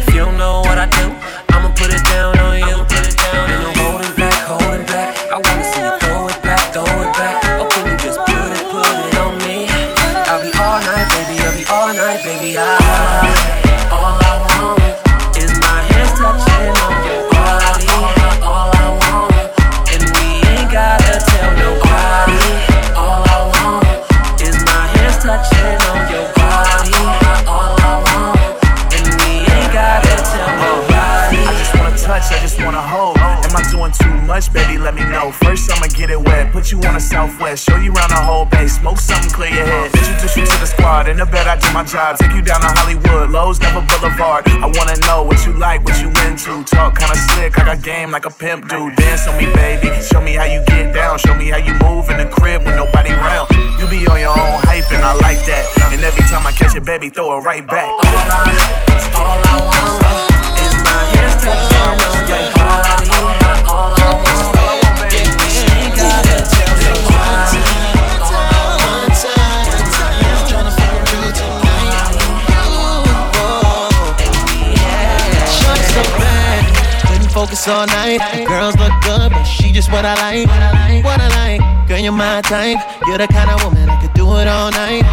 If 0.00 0.14
you 0.14 0.20
don't 0.24 0.38
know 0.38 0.62
what 0.62 0.78
I 0.78 0.86
do, 0.86 1.06
I'ma 1.54 1.68
put 1.74 1.92
it 1.92 2.02
down 2.06 2.38
on 2.38 2.58
you. 2.58 2.76
Put 2.84 3.06
it 3.06 3.16
down 3.18 3.50
and 3.50 3.62
I'm 3.66 3.76
holding 3.76 4.16
back, 4.16 4.40
holding 4.48 4.86
back. 4.86 5.14
I 5.30 5.36
wanna 5.36 5.64
see 5.72 5.82
you 5.82 6.05
First, 35.42 35.70
I'ma 35.72 35.86
get 35.88 36.10
it 36.10 36.20
wet. 36.20 36.52
Put 36.52 36.72
you 36.72 36.78
on 36.88 36.96
a 36.96 37.00
southwest. 37.00 37.64
Show 37.64 37.76
you 37.76 37.92
around 37.92 38.10
the 38.10 38.22
whole 38.22 38.46
base. 38.46 38.78
Smoke 38.78 38.98
something, 38.98 39.30
clear 39.30 39.50
your 39.50 39.66
head. 39.66 39.90
Introduce 39.94 40.36
you 40.36 40.46
to 40.46 40.56
the 40.60 40.66
squad. 40.66 41.08
In 41.08 41.16
the 41.16 41.26
bed, 41.26 41.46
I 41.46 41.56
do 41.56 41.72
my 41.72 41.84
job. 41.84 42.18
Take 42.18 42.32
you 42.32 42.42
down 42.42 42.60
to 42.60 42.68
Hollywood. 42.68 43.30
Lowe's, 43.30 43.60
never 43.60 43.80
Boulevard. 43.80 44.48
I 44.48 44.66
wanna 44.66 44.96
know 45.06 45.22
what 45.22 45.44
you 45.46 45.52
like, 45.52 45.84
what 45.84 46.00
you 46.00 46.08
into. 46.26 46.64
Talk 46.64 46.98
kinda 46.98 47.16
slick. 47.16 47.58
I 47.58 47.64
got 47.64 47.82
game 47.82 48.10
like 48.10 48.26
a 48.26 48.30
pimp 48.30 48.68
dude. 48.68 48.96
Dance 48.96 49.26
on 49.26 49.36
me, 49.38 49.46
baby. 49.54 49.88
Show 50.02 50.20
me 50.20 50.34
how 50.34 50.44
you 50.44 50.62
get 50.66 50.94
down. 50.94 51.18
Show 51.18 51.34
me 51.34 51.48
how 51.48 51.58
you 51.58 51.74
move 51.84 52.08
in 52.10 52.18
the 52.18 52.26
crib 52.26 52.64
when 52.64 52.76
nobody 52.76 53.12
around. 53.12 53.48
You 53.78 53.86
be 53.88 54.06
on 54.06 54.20
your 54.20 54.30
own 54.30 54.56
hype, 54.68 54.90
and 54.92 55.04
I 55.04 55.14
like 55.14 55.44
that. 55.46 55.64
And 55.92 56.02
every 56.02 56.24
time 56.24 56.46
I 56.46 56.52
catch 56.52 56.76
it, 56.76 56.84
baby, 56.84 57.08
throw 57.08 57.38
it 57.38 57.42
right 57.42 57.66
back. 57.66 57.88
All 57.88 58.02
I, 58.04 58.52
all 59.14 59.40
I 59.44 59.56
want 59.64 60.60
is 60.60 60.74
my 60.84 61.00
hands 61.14 62.15
focus 77.46 77.68
all 77.68 77.86
night. 77.86 78.18
Girls 78.46 78.74
look 78.76 78.92
good, 79.02 79.30
but 79.30 79.44
she 79.44 79.70
just 79.70 79.90
what 79.92 80.04
I 80.04 80.14
like. 80.18 80.48
What 81.04 81.20
I 81.20 81.28
like, 81.38 81.88
girl, 81.88 81.98
you're 81.98 82.12
my 82.12 82.40
type. 82.42 82.78
You're 83.06 83.18
the 83.18 83.28
kind 83.28 83.50
of 83.50 83.62
woman 83.62 83.88
I 83.88 84.00
could 84.02 84.12
do 84.14 84.26
it 84.38 84.48
all 84.48 84.70
night. 84.70 85.04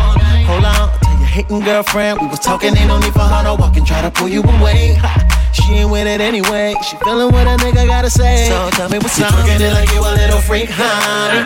Hold 0.50 0.66
on, 0.66 0.90
tell 1.00 1.18
your 1.18 1.28
hating 1.28 1.60
girlfriend. 1.62 2.20
We 2.22 2.28
was 2.28 2.40
talking, 2.40 2.76
ain't 2.76 2.88
no 2.88 2.98
need 2.98 3.14
for 3.14 3.20
her 3.20 3.44
to 3.44 3.54
walk 3.54 3.78
and 3.78 3.86
try 3.86 4.02
to 4.02 4.10
pull 4.10 4.30
you 4.30 4.42
away. 4.42 4.98
She 5.54 5.86
ain't 5.86 5.92
with 5.92 6.08
it 6.08 6.22
anyway. 6.22 6.74
She 6.82 6.98
feeling 6.98 7.32
what 7.32 7.46
a 7.46 7.56
nigga 7.62 7.86
gotta 7.86 8.10
say. 8.10 8.50
So 8.50 8.70
tell 8.72 8.90
me 8.90 8.98
what's 8.98 9.22
up. 9.22 9.32
You 9.46 9.54
it 9.54 9.74
like 9.74 9.92
you 9.94 10.02
a 10.02 10.14
little 10.18 10.42
freak, 10.42 10.70
honey. 10.72 11.46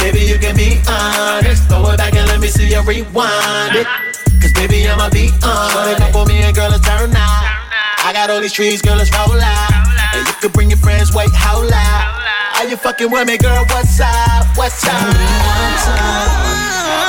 Baby, 0.00 0.24
you 0.24 0.38
can 0.38 0.56
be 0.56 0.80
honest. 0.88 1.68
Throw 1.68 1.90
it 1.90 1.98
back 1.98 2.14
and 2.14 2.26
let 2.28 2.40
me 2.40 2.48
see 2.48 2.68
you 2.68 2.80
rewind 2.82 3.76
it. 3.76 3.86
Cause 4.40 4.52
baby, 4.52 4.88
I'ma 4.88 5.10
be 5.10 5.28
on. 5.44 5.70
Shorty, 5.72 5.94
come 6.00 6.12
for 6.12 6.24
me 6.24 6.40
and 6.40 6.56
girl, 6.56 6.70
let's 6.70 6.86
turn 6.86 7.12
out. 7.12 7.44
I 8.00 8.12
got 8.14 8.30
all 8.30 8.40
these 8.40 8.52
trees, 8.52 8.80
girl, 8.80 8.96
let's 8.96 9.10
roll 9.12 9.40
out. 9.40 9.95
And 10.16 10.26
you 10.26 10.32
can 10.40 10.50
bring 10.52 10.70
your 10.70 10.78
friends, 10.78 11.14
wait, 11.14 11.28
how 11.34 11.60
loud? 11.60 12.22
Are 12.56 12.64
you 12.66 12.78
fucking 12.78 13.10
with 13.10 13.28
me, 13.28 13.36
girl? 13.36 13.66
What's 13.68 14.00
up? 14.00 14.56
What's 14.56 14.82
up? 14.88 14.96
One 14.96 15.76
time, 15.84 16.32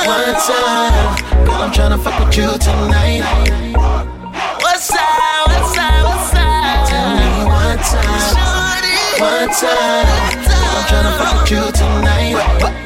one 0.04 0.36
time, 0.36 1.46
girl, 1.46 1.54
I'm 1.56 1.72
tryna 1.72 1.98
fuck 2.04 2.20
with 2.20 2.36
you 2.36 2.52
tonight. 2.60 3.24
What's 4.60 4.90
up? 4.92 5.48
What's 5.48 5.78
up? 5.78 6.04
What's 6.04 6.34
up? 6.36 6.84
Tell 6.84 7.16
me 7.16 7.48
one 7.48 7.80
time, 7.80 8.36
one 9.24 9.48
time, 9.56 10.04
girl, 10.44 10.68
I'm 10.76 10.84
tryna 10.84 11.12
fuck 11.16 11.32
with 11.40 11.50
you 11.50 11.64
tonight. 11.72 12.36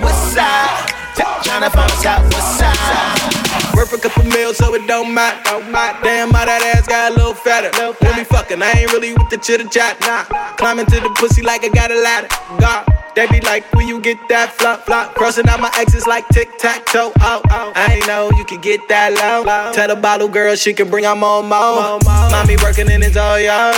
What's 0.01 0.37
up? 0.37 1.42
Tryna 1.53 1.69
find 1.71 2.07
out 2.07 2.25
what's 2.33 2.63
up. 2.63 3.77
Worth 3.77 3.93
a 3.93 3.99
couple 3.99 4.25
meals, 4.25 4.57
so 4.57 4.75
it 4.75 4.87
don't 4.87 5.13
matter. 5.13 5.61
Damn, 6.03 6.31
how 6.31 6.47
that 6.47 6.63
ass 6.75 6.89
got 6.89 7.13
a 7.13 7.15
little 7.15 7.35
fatter. 7.35 7.69
When 8.01 8.17
we 8.17 8.25
fucking, 8.25 8.63
I 8.63 8.73
ain't 8.73 8.91
really 8.91 9.13
with 9.13 9.29
the 9.29 9.37
chitter 9.37 9.69
chat. 9.69 10.01
Nah, 10.01 10.25
climbing 10.57 10.87
to 10.87 10.97
the 11.01 11.11
pussy 11.11 11.43
like 11.43 11.63
I 11.63 11.69
got 11.69 11.91
a 11.91 12.01
ladder. 12.01 12.29
God. 12.59 12.89
They 13.15 13.27
be 13.27 13.41
like, 13.43 13.71
when 13.75 13.87
you 13.87 14.01
get 14.01 14.17
that 14.31 14.55
flop, 14.55 14.87
flop. 14.87 15.15
Crossing 15.15 15.47
out 15.47 15.61
my 15.61 15.71
exes 15.77 16.07
like 16.07 16.27
tic 16.29 16.49
tac 16.57 16.87
toe. 16.87 17.13
Oh, 17.21 17.43
oh. 17.51 17.73
I 17.77 17.97
ain't 17.97 18.07
know 18.07 18.31
you 18.39 18.45
can 18.47 18.59
get 18.63 18.89
that 18.89 19.13
low. 19.13 19.45
Tell 19.75 19.89
the 19.89 19.97
bottle 20.01 20.29
girl 20.29 20.57
she 20.57 20.73
can 20.73 20.89
bring 20.89 21.05
out 21.05 21.19
more, 21.19 21.43
more. 21.43 22.01
Mommy 22.01 22.57
working 22.65 22.89
in 22.91 23.03
his 23.03 23.19
all 23.19 23.39
yours. 23.39 23.77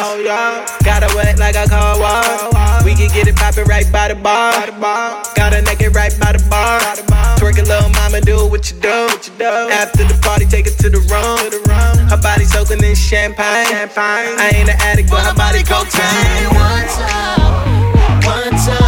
Gotta 0.86 1.10
wet 1.16 1.40
like 1.40 1.56
a 1.56 1.66
car 1.66 1.98
wash. 1.98 2.84
We 2.84 2.94
can 2.94 3.10
get 3.10 3.26
it 3.26 3.34
poppin' 3.34 3.64
right 3.64 3.90
by 3.90 4.06
the 4.06 4.14
bar. 4.14 4.52
Got 5.34 5.52
her 5.52 5.62
naked 5.62 5.96
right 5.96 6.14
by 6.20 6.30
the 6.30 6.44
bar. 6.48 6.78
Twerk 7.34 7.58
a 7.64 7.68
little 7.68 7.90
mama, 7.90 8.20
do 8.20 8.46
what 8.48 8.70
you 8.70 8.80
do. 8.80 8.88
After 8.88 10.04
the 10.04 10.18
party, 10.22 10.46
take 10.46 10.66
it 10.66 10.76
to 10.78 10.90
the 10.90 11.00
room. 11.08 12.08
Her 12.08 12.20
body 12.20 12.44
soaking 12.44 12.82
in 12.84 12.94
champagne. 12.94 13.66
I 13.74 14.52
ain't 14.54 14.68
an 14.68 14.76
addict, 14.80 15.10
but 15.10 15.20
her 15.24 15.34
body 15.34 15.62
cocaine. 15.62 16.48
One 16.54 16.88
time, 16.88 18.22
one 18.24 18.52
time. 18.66 18.83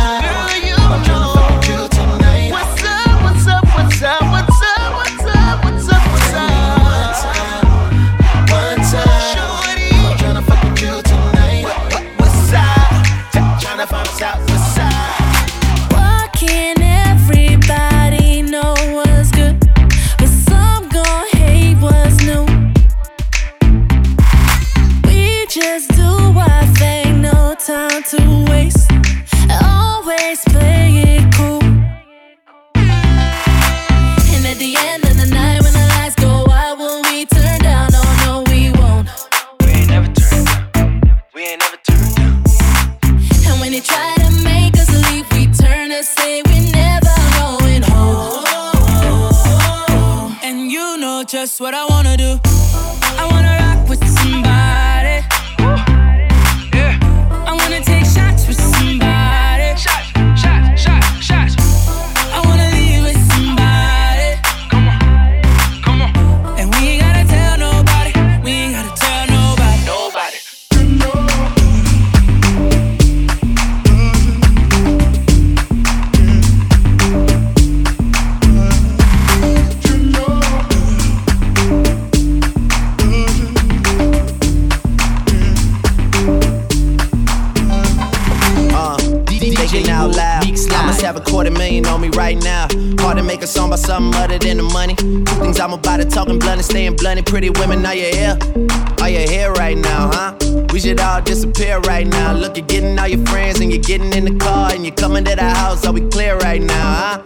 Right 99.66 99.79
now, 99.79 100.11
huh? 100.12 100.33
We 100.72 100.79
should 100.79 101.00
all 101.00 101.20
disappear 101.20 101.81
right 101.81 102.07
now. 102.07 102.33
Look, 102.33 102.57
you're 102.57 102.66
getting 102.66 102.96
all 103.00 103.09
your 103.09 103.24
friends 103.26 103.59
and 103.59 103.72
you're 103.72 103.83
getting 103.83 104.12
in 104.12 104.24
the 104.24 104.37
car 104.38 104.72
and 104.72 104.85
you're 104.87 104.94
coming 104.94 105.24
to 105.24 105.35
the 105.35 105.50
house. 105.62 105.85
Are 105.85 105.92
we 105.92 106.02
clear 106.02 106.37
right 106.38 106.62
now, 106.62 106.88
huh? 107.00 107.22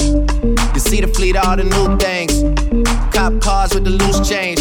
You 0.75 0.81
see 0.81 1.03
the 1.03 1.09
fleet, 1.09 1.37
all 1.37 1.57
the 1.57 1.65
new 1.65 1.99
things. 1.99 2.33
Cop 3.15 3.39
cars 3.43 3.75
with 3.75 3.85
the 3.85 3.91
loose 3.91 4.27
change. 4.27 4.61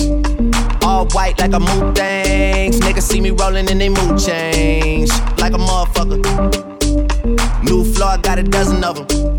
All 0.84 1.06
white 1.16 1.40
like 1.40 1.54
a 1.54 1.60
mood 1.60 1.96
things. 1.96 2.82
Niggas 2.82 3.04
see 3.04 3.22
me 3.22 3.32
rolling 3.32 3.70
and 3.72 3.80
they 3.80 3.88
mood 3.88 4.20
change. 4.20 5.10
Like 5.38 5.54
a 5.54 5.62
motherfucker. 5.70 6.20
New 7.64 7.86
floor, 7.94 8.18
got 8.18 8.40
a 8.40 8.44
dozen 8.44 8.84
of 8.84 9.08
them. 9.08 9.39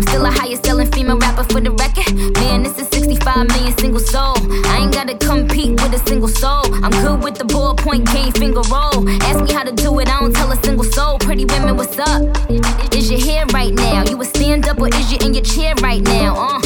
I'm 0.00 0.06
still 0.06 0.24
a 0.24 0.30
highest 0.30 0.64
selling 0.64 0.90
female 0.92 1.18
rapper 1.18 1.44
for 1.44 1.60
the 1.60 1.72
record. 1.72 2.14
Man, 2.40 2.62
this 2.62 2.78
is 2.78 2.88
65 2.88 3.48
million 3.48 3.76
single 3.76 4.00
soul. 4.00 4.32
I 4.64 4.78
ain't 4.80 4.94
gotta 4.94 5.14
compete 5.14 5.72
with 5.72 5.92
a 5.92 5.98
single 6.08 6.26
soul. 6.26 6.64
I'm 6.82 6.90
good 7.04 7.22
with 7.22 7.34
the 7.34 7.44
ballpoint 7.44 8.10
game, 8.10 8.32
finger 8.32 8.62
roll. 8.72 9.06
Ask 9.28 9.44
me 9.44 9.52
how 9.52 9.62
to 9.62 9.72
do 9.72 9.98
it, 10.00 10.08
I 10.08 10.20
don't 10.20 10.34
tell 10.34 10.50
a 10.50 10.56
single 10.64 10.86
soul. 10.86 11.18
Pretty 11.18 11.44
women, 11.44 11.76
what's 11.76 11.98
up? 11.98 12.22
Is 12.94 13.10
your 13.10 13.20
hair 13.20 13.44
right 13.52 13.74
now? 13.74 14.02
You 14.08 14.18
a 14.22 14.24
stand 14.24 14.66
up 14.68 14.80
or 14.80 14.88
is 14.88 15.12
you 15.12 15.18
in 15.20 15.34
your 15.34 15.44
chair 15.44 15.74
right 15.82 16.00
now? 16.00 16.34
Uh. 16.34 16.60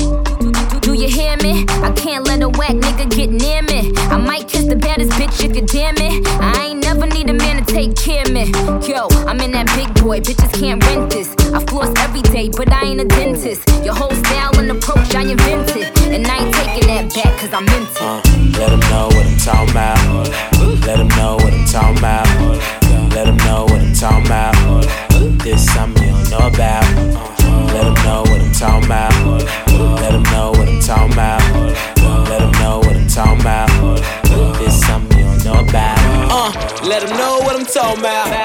Do, 0.81 0.93
you 0.95 1.09
hear 1.09 1.37
me? 1.39 1.67
I 1.83 1.91
can't 1.97 2.25
let 2.29 2.41
a 2.41 2.49
whack 2.49 2.77
nigga 2.77 3.11
get 3.11 3.31
near 3.31 3.63
me. 3.63 3.91
I 4.15 4.17
might 4.17 4.47
kiss 4.47 4.67
the 4.67 4.77
baddest 4.77 5.11
bitch, 5.13 5.43
you 5.43 5.53
could 5.53 5.67
damn 5.67 5.97
it. 5.97 6.25
I 6.41 6.67
ain't 6.67 6.85
never 6.85 7.07
need 7.07 7.29
a 7.31 7.35
man 7.35 7.65
to 7.65 7.65
take 7.65 7.97
care 7.97 8.23
of 8.23 8.31
me. 8.31 8.53
Yo, 8.87 9.09
I'm 9.27 9.41
in 9.41 9.51
that 9.53 9.67
big 9.75 9.93
boy, 10.01 10.21
bitches 10.21 10.53
can't 10.61 10.85
rent 10.85 11.11
this. 11.11 11.44
I 11.55 11.65
floss 11.67 11.93
every 11.99 12.23
day, 12.23 12.49
but 12.49 12.73
I 12.73 12.83
ain't 12.83 13.01
a 13.01 13.05
dentist. 13.05 13.63
Your 13.85 13.95
whole 13.95 14.11
style 14.11 14.59
and 14.59 14.73
approach, 14.73 15.15
I 15.15 15.23
invented. 15.23 15.87
And 16.11 16.27
I 16.27 16.39
ain't 16.43 16.53
taking 16.53 16.89
that 16.89 17.15
back, 17.15 17.39
cause 17.39 17.55
I 17.55 17.61
meant 17.61 17.89
it. 17.95 18.03
Uh, 18.03 18.19
let 18.59 18.71
them 18.71 18.81
know 18.91 19.07
what 19.15 19.25
I'm 19.25 19.39
talking 19.39 19.71
about. 19.71 20.03
Let 20.85 20.99
them 20.99 21.09
know 21.15 21.37
what 21.37 21.53
I'm 21.55 21.65
talking 21.71 21.99
about. 21.99 22.27
Let 23.15 23.27
them 23.27 23.37
know 23.47 23.65
what 23.71 23.81
I'm 23.81 23.95
talking 23.95 24.27
about. 24.27 24.55
This 25.45 25.65
something 25.73 26.03
you 26.03 26.11
don't 26.11 26.31
know 26.31 26.47
about. 26.51 26.83
Let 27.71 27.85
them 27.87 27.95
know 28.03 28.23
what 28.27 28.41
I'm 28.43 28.53
talking 28.53 28.85
about. 28.87 29.15
Let 30.03 30.11
them 30.11 30.23
know 30.35 30.51
what 30.51 30.67
I'm 30.67 30.81
talking 30.81 31.13
about. 31.13 31.43
Let 32.29 32.41
them 32.43 32.53
know 32.59 32.79
what 32.83 32.97
I'm 32.97 33.07
talking 33.07 33.41
about. 33.41 33.71
This 34.59 34.81
something 34.87 35.19
you 35.19 35.25
don't 35.25 35.45
know 35.45 35.61
about. 35.63 36.03
Uh, 36.35 36.51
let 36.83 37.07
them 37.07 37.17
know 37.17 37.39
what 37.47 37.55
I'm 37.55 37.65
talking 37.65 38.01
about. 38.01 38.44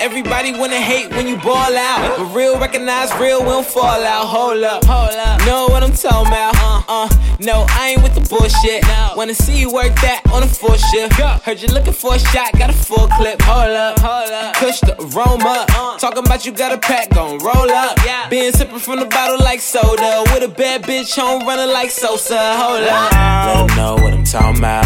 Everybody 0.00 0.52
wanna 0.58 0.80
hate 0.80 1.10
when 1.10 1.26
you 1.26 1.36
ball 1.36 1.76
out. 1.76 2.16
But 2.18 2.34
real 2.34 2.58
recognize 2.58 3.12
real, 3.20 3.40
we 3.40 3.50
don't 3.50 3.66
fall 3.66 4.02
out. 4.04 4.26
Hold 4.26 4.62
up, 4.62 4.84
hold 4.84 5.10
up. 5.14 5.44
Know 5.46 5.66
what 5.68 5.82
I'm 5.82 5.92
talking 5.92 6.28
about? 6.28 6.54
Uh, 6.56 6.82
uh. 6.88 7.08
No, 7.40 7.66
I 7.68 7.90
ain't 7.90 8.02
with 8.02 8.14
the 8.14 8.22
bullshit. 8.28 8.82
Wanna 9.16 9.34
see 9.34 9.58
you 9.60 9.72
work 9.72 9.94
that 10.00 10.22
on 10.32 10.42
a 10.42 10.46
full 10.46 10.74
shift. 10.76 11.14
Heard 11.44 11.60
you 11.62 11.68
looking 11.68 11.92
for 11.92 12.14
a 12.14 12.18
shot, 12.18 12.52
got 12.58 12.70
a 12.70 12.72
full 12.72 13.06
clip. 13.08 13.40
Hold 13.42 13.70
up, 13.70 13.98
hold 14.00 14.30
up. 14.30 14.54
Push 14.56 14.80
the 14.80 14.94
aroma. 15.00 15.66
Talking 15.98 16.24
about 16.24 16.44
you 16.46 16.52
got 16.52 16.72
a 16.72 16.78
pack, 16.78 17.10
gon' 17.10 17.38
roll 17.38 17.70
up. 17.70 17.96
Been 18.30 18.52
sipping 18.52 18.78
from 18.78 19.00
the 19.00 19.06
bottle 19.06 19.38
like 19.38 19.60
soda. 19.60 20.24
With 20.32 20.42
a 20.42 20.48
bad 20.48 20.82
bitch 20.82 21.14
home 21.16 21.46
running 21.46 21.72
like 21.72 21.90
Sosa. 21.90 22.38
Hold 22.56 22.82
up. 22.84 23.12
Let 23.46 23.66
them 23.66 23.76
know 23.76 23.94
what 24.02 24.12
I'm 24.14 24.24
talking 24.24 24.58
about. 24.58 24.84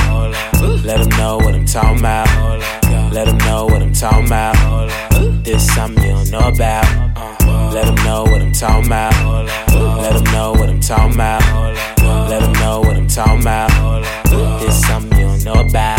Let 0.85 0.99
them 1.01 1.19
know 1.19 1.37
what 1.39 1.55
I'm 1.55 1.67
talking 1.67 1.99
about. 2.01 2.29
Let 3.13 3.27
them 3.27 3.37
know 3.39 3.67
what 3.67 3.83
I'm 3.83 3.93
talking 3.93 4.25
about. 4.25 4.57
This 5.45 5.67
something 5.75 6.03
you 6.03 6.13
don't 6.13 6.31
know 6.31 6.49
about. 6.49 6.87
Let 7.75 7.85
them 7.85 7.95
know 8.07 8.23
what 8.23 8.41
I'm 8.41 8.53
talking 8.53 8.87
about. 8.87 9.13
Let 10.01 10.15
them 10.15 10.25
know 10.33 10.53
what 10.53 10.71
I'm 10.71 10.81
talking 10.81 11.15
about. 11.15 11.43
Let 12.31 12.41
them 12.41 12.53
know 12.55 12.81
what 12.81 12.97
I'm 12.97 13.07
talking 13.07 13.41
about. 13.41 13.71
This 14.61 14.81
something 14.87 15.19
you 15.19 15.27
don't 15.27 15.45
know 15.45 15.61
about. 15.61 15.99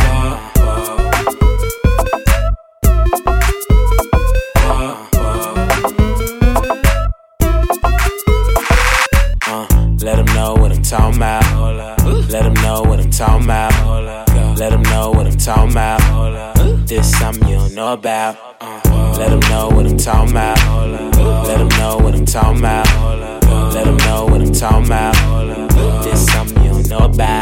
Uh, 9.46 9.68
let 10.02 10.16
them 10.16 10.26
know 10.34 10.56
what 10.56 10.72
I'm 10.72 10.82
talking 10.82 11.18
about. 11.18 11.44
Let 12.32 12.44
them 12.44 12.54
know 12.56 12.82
what 12.82 13.00
I'm 13.00 13.12
talking 13.12 13.44
about. 13.44 13.63
This 16.94 17.18
something 17.18 17.48
you 17.48 17.56
don't 17.56 17.74
know 17.74 17.94
about. 17.94 18.38
Uh. 18.62 19.16
Let 19.18 19.32
them 19.32 19.40
know 19.50 19.68
what 19.70 19.88
I'm 19.88 19.98
talking 19.98 20.30
about. 20.30 20.60
Let 21.48 21.58
them 21.58 21.70
know 21.70 21.98
what 21.98 22.14
I'm 22.14 22.24
talking 22.24 22.60
about. 22.60 22.86
Let 23.74 23.86
them 23.86 23.98
know 23.98 24.26
what 24.26 24.42
I'm 24.42 24.54
talking 24.54 24.86
about. 24.86 26.04
This 26.04 26.24
something 26.28 26.64
you 26.64 26.70
don't 26.70 26.90
know 26.90 27.00
about. 27.00 27.42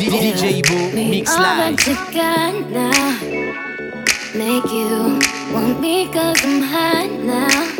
DJ 0.00 0.66
Boo 0.66 0.96
Mix 0.96 1.30
Live. 1.38 1.76
Make 4.34 4.64
you 4.64 5.20
want 5.54 5.80
me 5.80 6.08
cause 6.08 6.44
I'm 6.44 6.60
hot 6.60 7.08
now. 7.22 7.75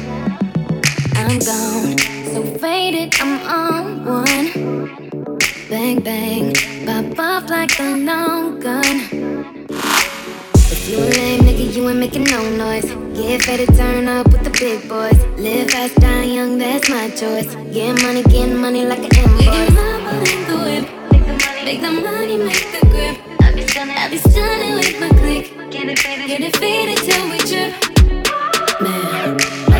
I'm 1.29 1.41
gone 1.41 1.99
so 2.33 2.45
faded, 2.61 3.13
I'm 3.19 3.41
on 3.51 4.05
one. 4.05 4.49
Bang, 5.69 5.99
bang, 6.01 6.55
pop 6.87 7.19
off 7.19 7.51
like 7.51 7.81
a 7.81 7.97
long 7.97 8.61
gun. 8.61 8.97
If 10.71 10.89
you 10.89 10.99
a 10.99 11.11
lame 11.19 11.41
nigga, 11.41 11.75
you 11.75 11.89
ain't 11.89 11.99
making 11.99 12.25
no 12.25 12.49
noise. 12.57 12.85
Get 13.19 13.41
to 13.43 13.67
turn 13.75 14.07
up 14.07 14.29
with 14.31 14.45
the 14.45 14.51
big 14.51 14.89
boys. 14.89 15.19
Live 15.37 15.73
fast, 15.73 15.97
die 15.97 16.23
young, 16.23 16.59
that's 16.59 16.89
my 16.89 17.11
choice. 17.11 17.53
Get 17.75 18.01
money, 18.03 18.23
get 18.23 18.47
money 18.55 18.87
like 18.87 19.01
an 19.01 19.11
invoice. 19.19 19.47
Make 20.23 20.47
the 20.47 20.57
whip, 20.63 20.85
make 21.65 21.81
the 21.81 21.91
money, 21.91 22.37
make 22.37 22.71
the 22.71 22.87
grip. 22.87 23.19
I 23.41 23.53
be 23.53 23.67
stunning, 23.67 23.97
I 23.97 24.09
be 24.09 24.19
stunning 24.19 24.75
with 24.75 25.01
my 25.01 25.09
click. 25.09 25.73
Get 25.73 25.89
it 25.89 25.99
faded, 25.99 26.29
get 26.29 26.41
it 26.41 26.57
faded 26.57 26.99
till 26.99 27.31
we 27.31 27.39
trip. 27.39 27.75
Man, 28.81 29.76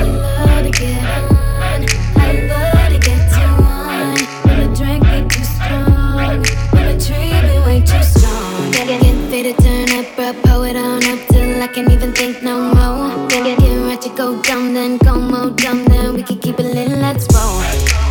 I 11.67 11.69
can't 11.69 11.91
even 11.91 12.13
think 12.13 12.45
no 12.45 12.61
more. 12.61 13.27
Get, 13.27 13.59
right 13.59 14.01
to 14.01 14.09
go 14.11 14.41
dumb, 14.41 14.73
then 14.73 14.99
go 14.99 15.19
more 15.19 15.51
dumb, 15.51 15.85
then 15.87 16.15
we 16.15 16.23
can 16.23 16.39
keep 16.39 16.61
it 16.61 16.63
lit, 16.63 16.91
let's 16.91 17.27
roll. 17.35 18.06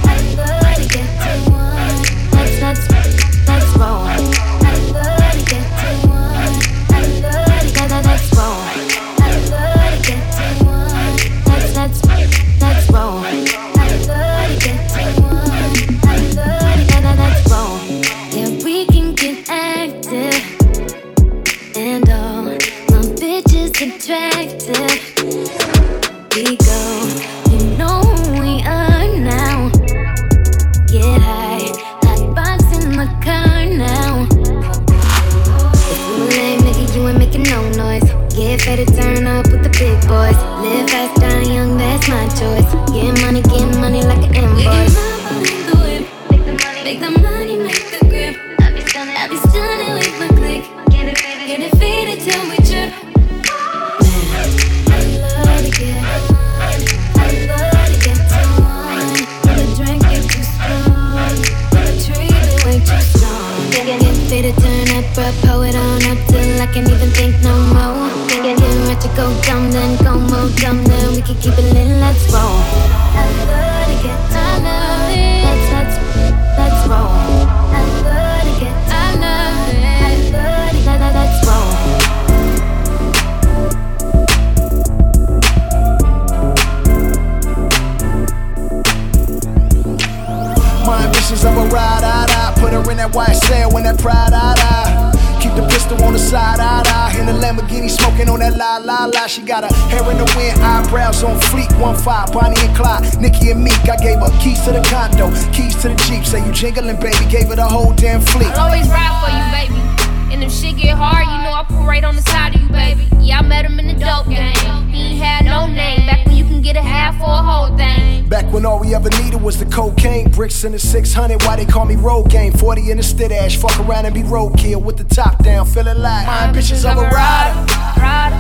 One 101.86 101.96
five, 101.96 102.34
Bonnie 102.34 102.60
and 102.66 102.76
Clyde, 102.76 103.22
Nicki 103.22 103.52
and 103.52 103.64
Meek. 103.64 103.78
I 103.88 103.96
gave 103.98 104.18
her 104.18 104.34
keys 104.42 104.60
to 104.66 104.72
the 104.72 104.82
condo, 104.90 105.30
keys 105.54 105.76
to 105.84 105.90
the 105.90 105.96
Jeep. 106.10 106.26
Say 106.26 106.44
you 106.44 106.52
jingling, 106.52 107.00
baby. 107.00 107.30
Gave 107.30 107.50
her 107.50 107.56
the 107.56 107.64
whole 107.64 107.94
damn 107.94 108.22
fleet. 108.22 108.48
I'll 108.58 108.66
always 108.66 108.90
ride 108.90 109.14
for 109.22 109.30
you, 109.30 109.46
baby. 109.54 110.34
And 110.34 110.44
if 110.44 110.52
shit 110.52 110.78
get 110.78 110.98
hard, 110.98 111.22
you 111.22 111.38
know 111.46 111.54
I 111.54 111.64
pull 111.70 111.86
right 111.86 112.04
on 112.04 112.16
the 112.16 112.24
side 112.24 112.56
of 112.56 112.62
you, 112.64 112.70
baby. 112.70 113.08
Yeah, 113.22 113.38
I 113.38 113.42
met 113.44 113.66
him 113.66 113.78
in 113.78 113.86
the 113.88 113.94
dope 113.94 114.28
game. 114.28 114.56
He 114.90 115.12
ain't 115.12 115.22
had 115.22 115.46
no 115.46 115.68
name. 115.68 116.08
Back 116.08 116.26
when 116.26 116.36
you 116.36 116.46
can 116.46 116.60
get 116.64 116.76
a 116.76 116.82
half 116.82 117.22
or 117.22 117.30
a 117.30 117.44
whole 117.44 117.78
thing. 117.78 118.28
Back 118.30 118.52
when 118.52 118.66
all 118.66 118.80
we 118.80 118.96
ever 118.96 119.12
needed 119.22 119.40
was 119.40 119.60
the 119.60 119.66
cocaine, 119.66 120.32
bricks 120.32 120.64
in 120.64 120.72
the 120.72 120.80
600. 120.80 121.44
Why 121.44 121.56
they 121.56 121.66
call 121.66 121.86
me 121.86 121.98
road 121.98 122.32
game? 122.32 122.52
40 122.52 122.90
in 122.90 122.98
the 122.98 123.04
stid 123.04 123.32
ash. 123.32 123.58
Fuck 123.58 123.80
around 123.82 124.08
and 124.08 124.16
be 124.16 124.24
roadkill 124.24 124.82
with 124.82 124.98
the 124.98 125.04
top 125.04 125.44
down, 125.44 125.68
feeling 125.68 126.00
like 126.00 126.26
my 126.26 126.48
ambitions 126.48 126.84
of 126.84 126.98
a 126.98 127.02
rider. 127.02 127.74
Rider, 128.02 128.36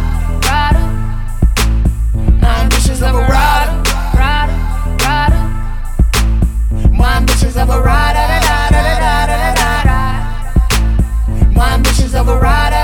rider. 0.47 0.94
Ambitions 2.85 3.01
of 3.01 3.15
a 3.15 3.21
rider. 3.27 3.71
Rider, 4.15 4.53
rider. 5.03 5.41
My 6.91 7.17
ambitions 7.17 7.57
of 7.57 7.69
a 7.69 7.81
rider. 7.81 8.19
My 11.51 11.73
ambitions 11.73 12.13
of 12.13 12.27
a 12.27 12.39
rider. 12.39 12.75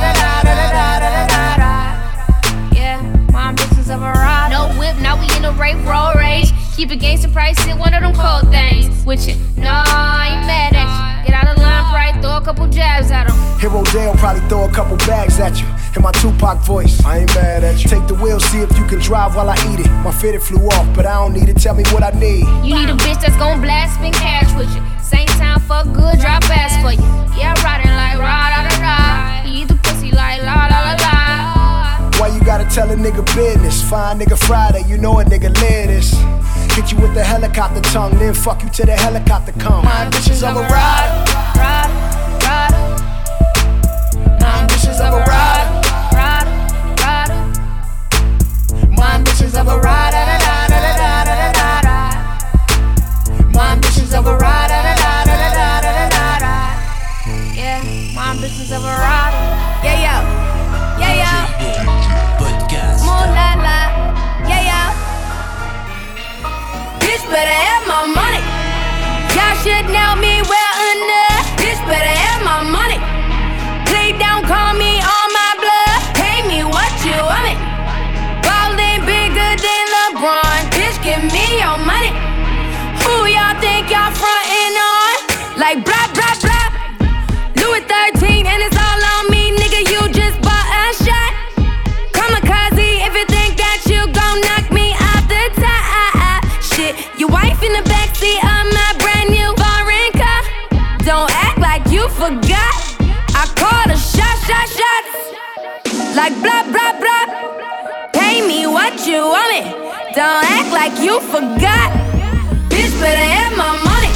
Yeah, 2.73 2.99
my 3.31 3.49
ambitions 3.49 3.91
of 3.91 4.01
a 4.01 4.11
ride. 4.11 4.49
No 4.49 4.69
whip, 4.79 4.97
now 4.97 5.19
we 5.19 5.27
in 5.37 5.45
a 5.45 5.51
rape 5.51 5.77
roll 5.85 6.13
rage. 6.15 6.51
Keep 6.75 6.93
it 6.93 6.99
gangsta 6.99 7.31
price 7.31 7.63
in 7.67 7.77
one 7.77 7.93
of 7.93 8.01
them 8.01 8.15
cold 8.15 8.51
things. 8.51 9.05
With 9.05 9.27
you, 9.27 9.35
no, 9.55 9.69
I 9.69 10.29
ain't 10.33 10.47
mad 10.47 10.73
at 10.73 10.87
you. 10.89 11.27
Get 11.27 11.43
out 11.43 11.55
of 11.55 11.61
line, 11.61 11.85
probably 11.93 12.21
throw 12.23 12.37
a 12.37 12.41
couple 12.41 12.67
jabs 12.69 13.11
at 13.11 13.29
him. 13.29 13.59
Hero 13.59 13.83
Dale 13.83 14.15
probably 14.15 14.41
throw 14.49 14.63
a 14.67 14.71
couple 14.71 14.97
bags 14.97 15.39
at 15.39 15.61
you. 15.61 15.67
In 15.93 16.03
my 16.03 16.11
Tupac 16.13 16.59
voice, 16.59 17.03
I 17.03 17.19
ain't 17.19 17.35
mad 17.35 17.65
at 17.65 17.83
you. 17.83 17.89
Take 17.89 18.07
the 18.07 18.15
wheel, 18.15 18.39
see 18.39 18.59
if 18.59 18.71
you 18.77 18.85
can 18.85 18.99
drive 18.99 19.35
while 19.35 19.49
I 19.49 19.55
eat 19.71 19.81
it. 19.81 19.91
My 20.03 20.11
fitted 20.11 20.41
flew 20.41 20.65
off, 20.67 20.87
but 20.95 21.05
I 21.05 21.15
don't 21.15 21.33
need 21.33 21.49
it. 21.49 21.57
Tell 21.57 21.75
me 21.75 21.83
what 21.91 22.01
I 22.01 22.11
need. 22.17 22.47
You 22.63 22.75
need 22.75 22.89
a 22.89 22.95
bitch 22.95 23.19
that's 23.19 23.35
gon' 23.35 23.59
blast, 23.61 23.95
spin 23.95 24.13
cash 24.13 24.55
with 24.55 24.73
you. 24.73 24.81
Same 25.03 25.27
time, 25.27 25.59
fuck 25.59 25.85
good, 25.91 26.17
drop 26.19 26.43
ass 26.49 26.79
for 26.81 26.93
you. 26.93 27.03
Yeah, 27.37 27.53
riding 27.61 27.91
like 27.91 28.17
ride, 28.17 28.51
da 28.55 28.69
da 28.69 28.75
da. 28.79 29.43
He 29.43 29.61
eat 29.63 29.67
the 29.67 29.75
pussy 29.75 30.11
like 30.11 30.41
la 30.43 30.67
la 30.71 30.79
la 30.79 30.95
la. 30.95 32.09
Why 32.19 32.27
you 32.27 32.41
gotta 32.45 32.65
tell 32.73 32.89
a 32.89 32.95
nigga 32.95 33.25
business? 33.35 33.83
Fine 33.89 34.19
nigga 34.19 34.37
Friday, 34.39 34.83
you 34.87 34.97
know 34.97 35.19
a 35.19 35.25
nigga 35.25 35.53
live 35.59 35.87
this. 35.89 36.15
Hit 36.73 36.93
you 36.93 36.99
with 36.99 37.13
the 37.13 37.23
helicopter 37.23 37.81
tongue, 37.91 38.17
then 38.17 38.33
fuck 38.33 38.63
you 38.63 38.69
till 38.69 38.85
the 38.85 38.95
helicopter 38.95 39.51
come. 39.59 39.83
My 39.83 40.05
ambitions 40.05 40.41
of 40.41 40.55
a 40.55 40.61
rider. 40.61 41.31
Rider, 41.59 41.93
rider. 42.47 42.79
My 44.39 44.61
ambitions 44.61 45.01
of 45.01 45.13
a 45.13 45.19
rider. 45.19 45.29
Rider, 45.29 45.50
My 49.01 49.15
ambitions 49.15 49.55
of 49.57 49.67
a 49.67 49.77
rider. 49.79 50.23
da, 50.29 50.37
da, 50.37 50.67
da, 50.69 50.93
da, 51.01 51.23
da, 51.25 51.33
da, 51.41 51.51
da, 51.57 51.81
da. 51.81 51.97
My 53.51 53.71
ambitions 53.73 54.13
of 54.13 54.27
a 54.27 54.37
rider. 54.37 54.77
da, 54.77 54.93
da, 55.01 55.25
da, 55.25 55.49
da, 55.57 55.81
da, 55.81 55.91
da, 55.97 56.05
da, 56.15 56.27
da. 56.45 56.53
Yeah, 57.57 57.81
my 58.13 58.29
ambitions 58.29 58.71
of 58.71 58.83
a 58.83 58.93
rider. 59.05 59.41
Yeah, 59.81 60.05
yeah. 60.05 60.21
Yeah, 61.01 61.21
yeah. 61.23 61.49
More 63.07 63.25
la 63.37 63.49
la. 63.65 63.79
Yeah, 64.45 64.69
yeah. 64.69 64.87
Bitch 67.01 67.25
better 67.33 67.57
have 67.65 67.83
my 67.87 68.05
money. 68.05 68.43
Y'all 69.33 69.55
should 69.63 69.87
know 69.89 70.13
me 70.21 70.30
of 98.57 98.65
my 98.79 98.91
brand 99.01 99.29
new 99.29 99.49
foreign 99.61 100.11
car. 100.21 100.41
Don't 101.09 101.31
act 101.45 101.59
like 101.59 101.85
you 101.91 102.07
forgot. 102.09 102.73
I 103.41 103.43
called 103.61 103.89
a 103.89 103.97
shot, 103.97 104.37
shot, 104.47 104.67
shots. 104.77 105.13
Like 106.15 106.35
blah 106.43 106.63
blah 106.73 106.93
blah. 107.01 107.25
Pay 108.13 108.45
me 108.47 108.67
what 108.67 109.07
you 109.07 109.19
want 109.33 109.49
me. 109.53 109.61
Don't 110.15 110.45
act 110.57 110.69
like 110.79 110.95
you 110.99 111.19
forgot. 111.33 111.89
Bitch 112.69 112.93
better 112.99 113.27
have 113.35 113.53
my 113.57 113.71
money. 113.89 114.11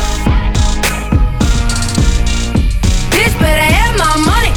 Bitch 3.16 3.36
better 3.40 3.68
have 3.78 3.94
my 4.06 4.14
money. 4.32 4.54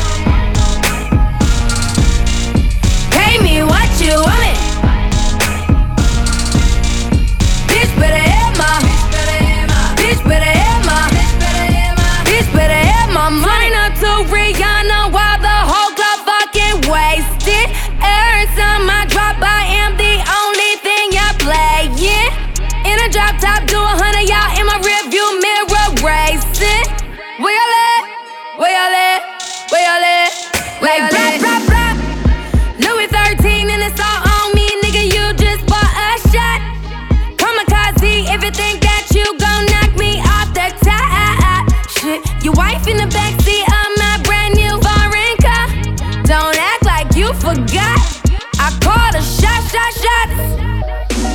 Pay 3.16 3.38
me 3.46 3.62
what 3.62 3.90
you 4.04 4.14
want 4.26 4.40
me. 4.46 4.54
Bitch 7.70 7.92
better 8.00 8.37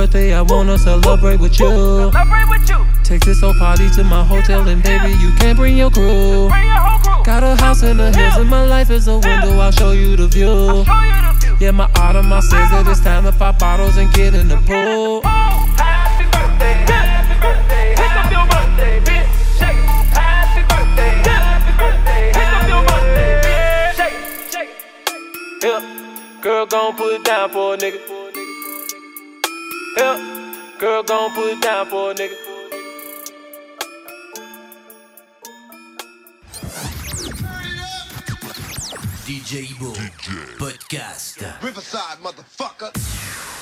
birthday, 0.00 0.32
I 0.32 0.40
wanna 0.40 0.78
celebrate 0.78 1.40
with 1.40 1.60
you. 1.60 2.10
Take 3.04 3.22
this 3.22 3.40
whole 3.42 3.52
party 3.54 3.90
to 3.96 4.02
my 4.02 4.24
hotel, 4.24 4.66
and 4.66 4.82
baby, 4.82 5.12
you 5.22 5.30
can't. 5.38 5.58
Bring 5.58 5.76
your 5.76 5.90
crew. 5.90 6.48
Got 7.22 7.42
a 7.42 7.54
house 7.62 7.82
in 7.82 7.98
the 7.98 8.10
hills, 8.16 8.36
and 8.38 8.48
my 8.48 8.64
life 8.64 8.90
is 8.90 9.08
a 9.08 9.18
window. 9.18 9.58
I'll 9.58 9.72
show 9.72 9.92
you 9.92 10.16
the 10.16 10.28
view. 10.28 10.84
Yeah, 11.60 11.72
my 11.72 11.88
autumn, 11.96 12.32
I 12.32 12.40
says 12.40 12.70
that 12.70 12.86
it's 12.86 13.00
time 13.00 13.24
to 13.24 13.32
pop 13.32 13.58
bottles 13.58 13.98
and 13.98 14.10
get 14.14 14.32
in 14.34 14.48
the 14.48 14.56
pool. 14.68 14.99
gon' 31.10 31.32
put 31.32 31.52
it 31.52 31.60
down 31.60 31.86
for 31.86 32.12
a 32.12 32.14
nigga. 32.14 32.36
DJ 39.26 39.76
Bo, 39.80 39.90
DJ. 39.90 40.56
podcast. 40.56 41.62
Riverside, 41.64 42.18
motherfucker. 42.18 43.59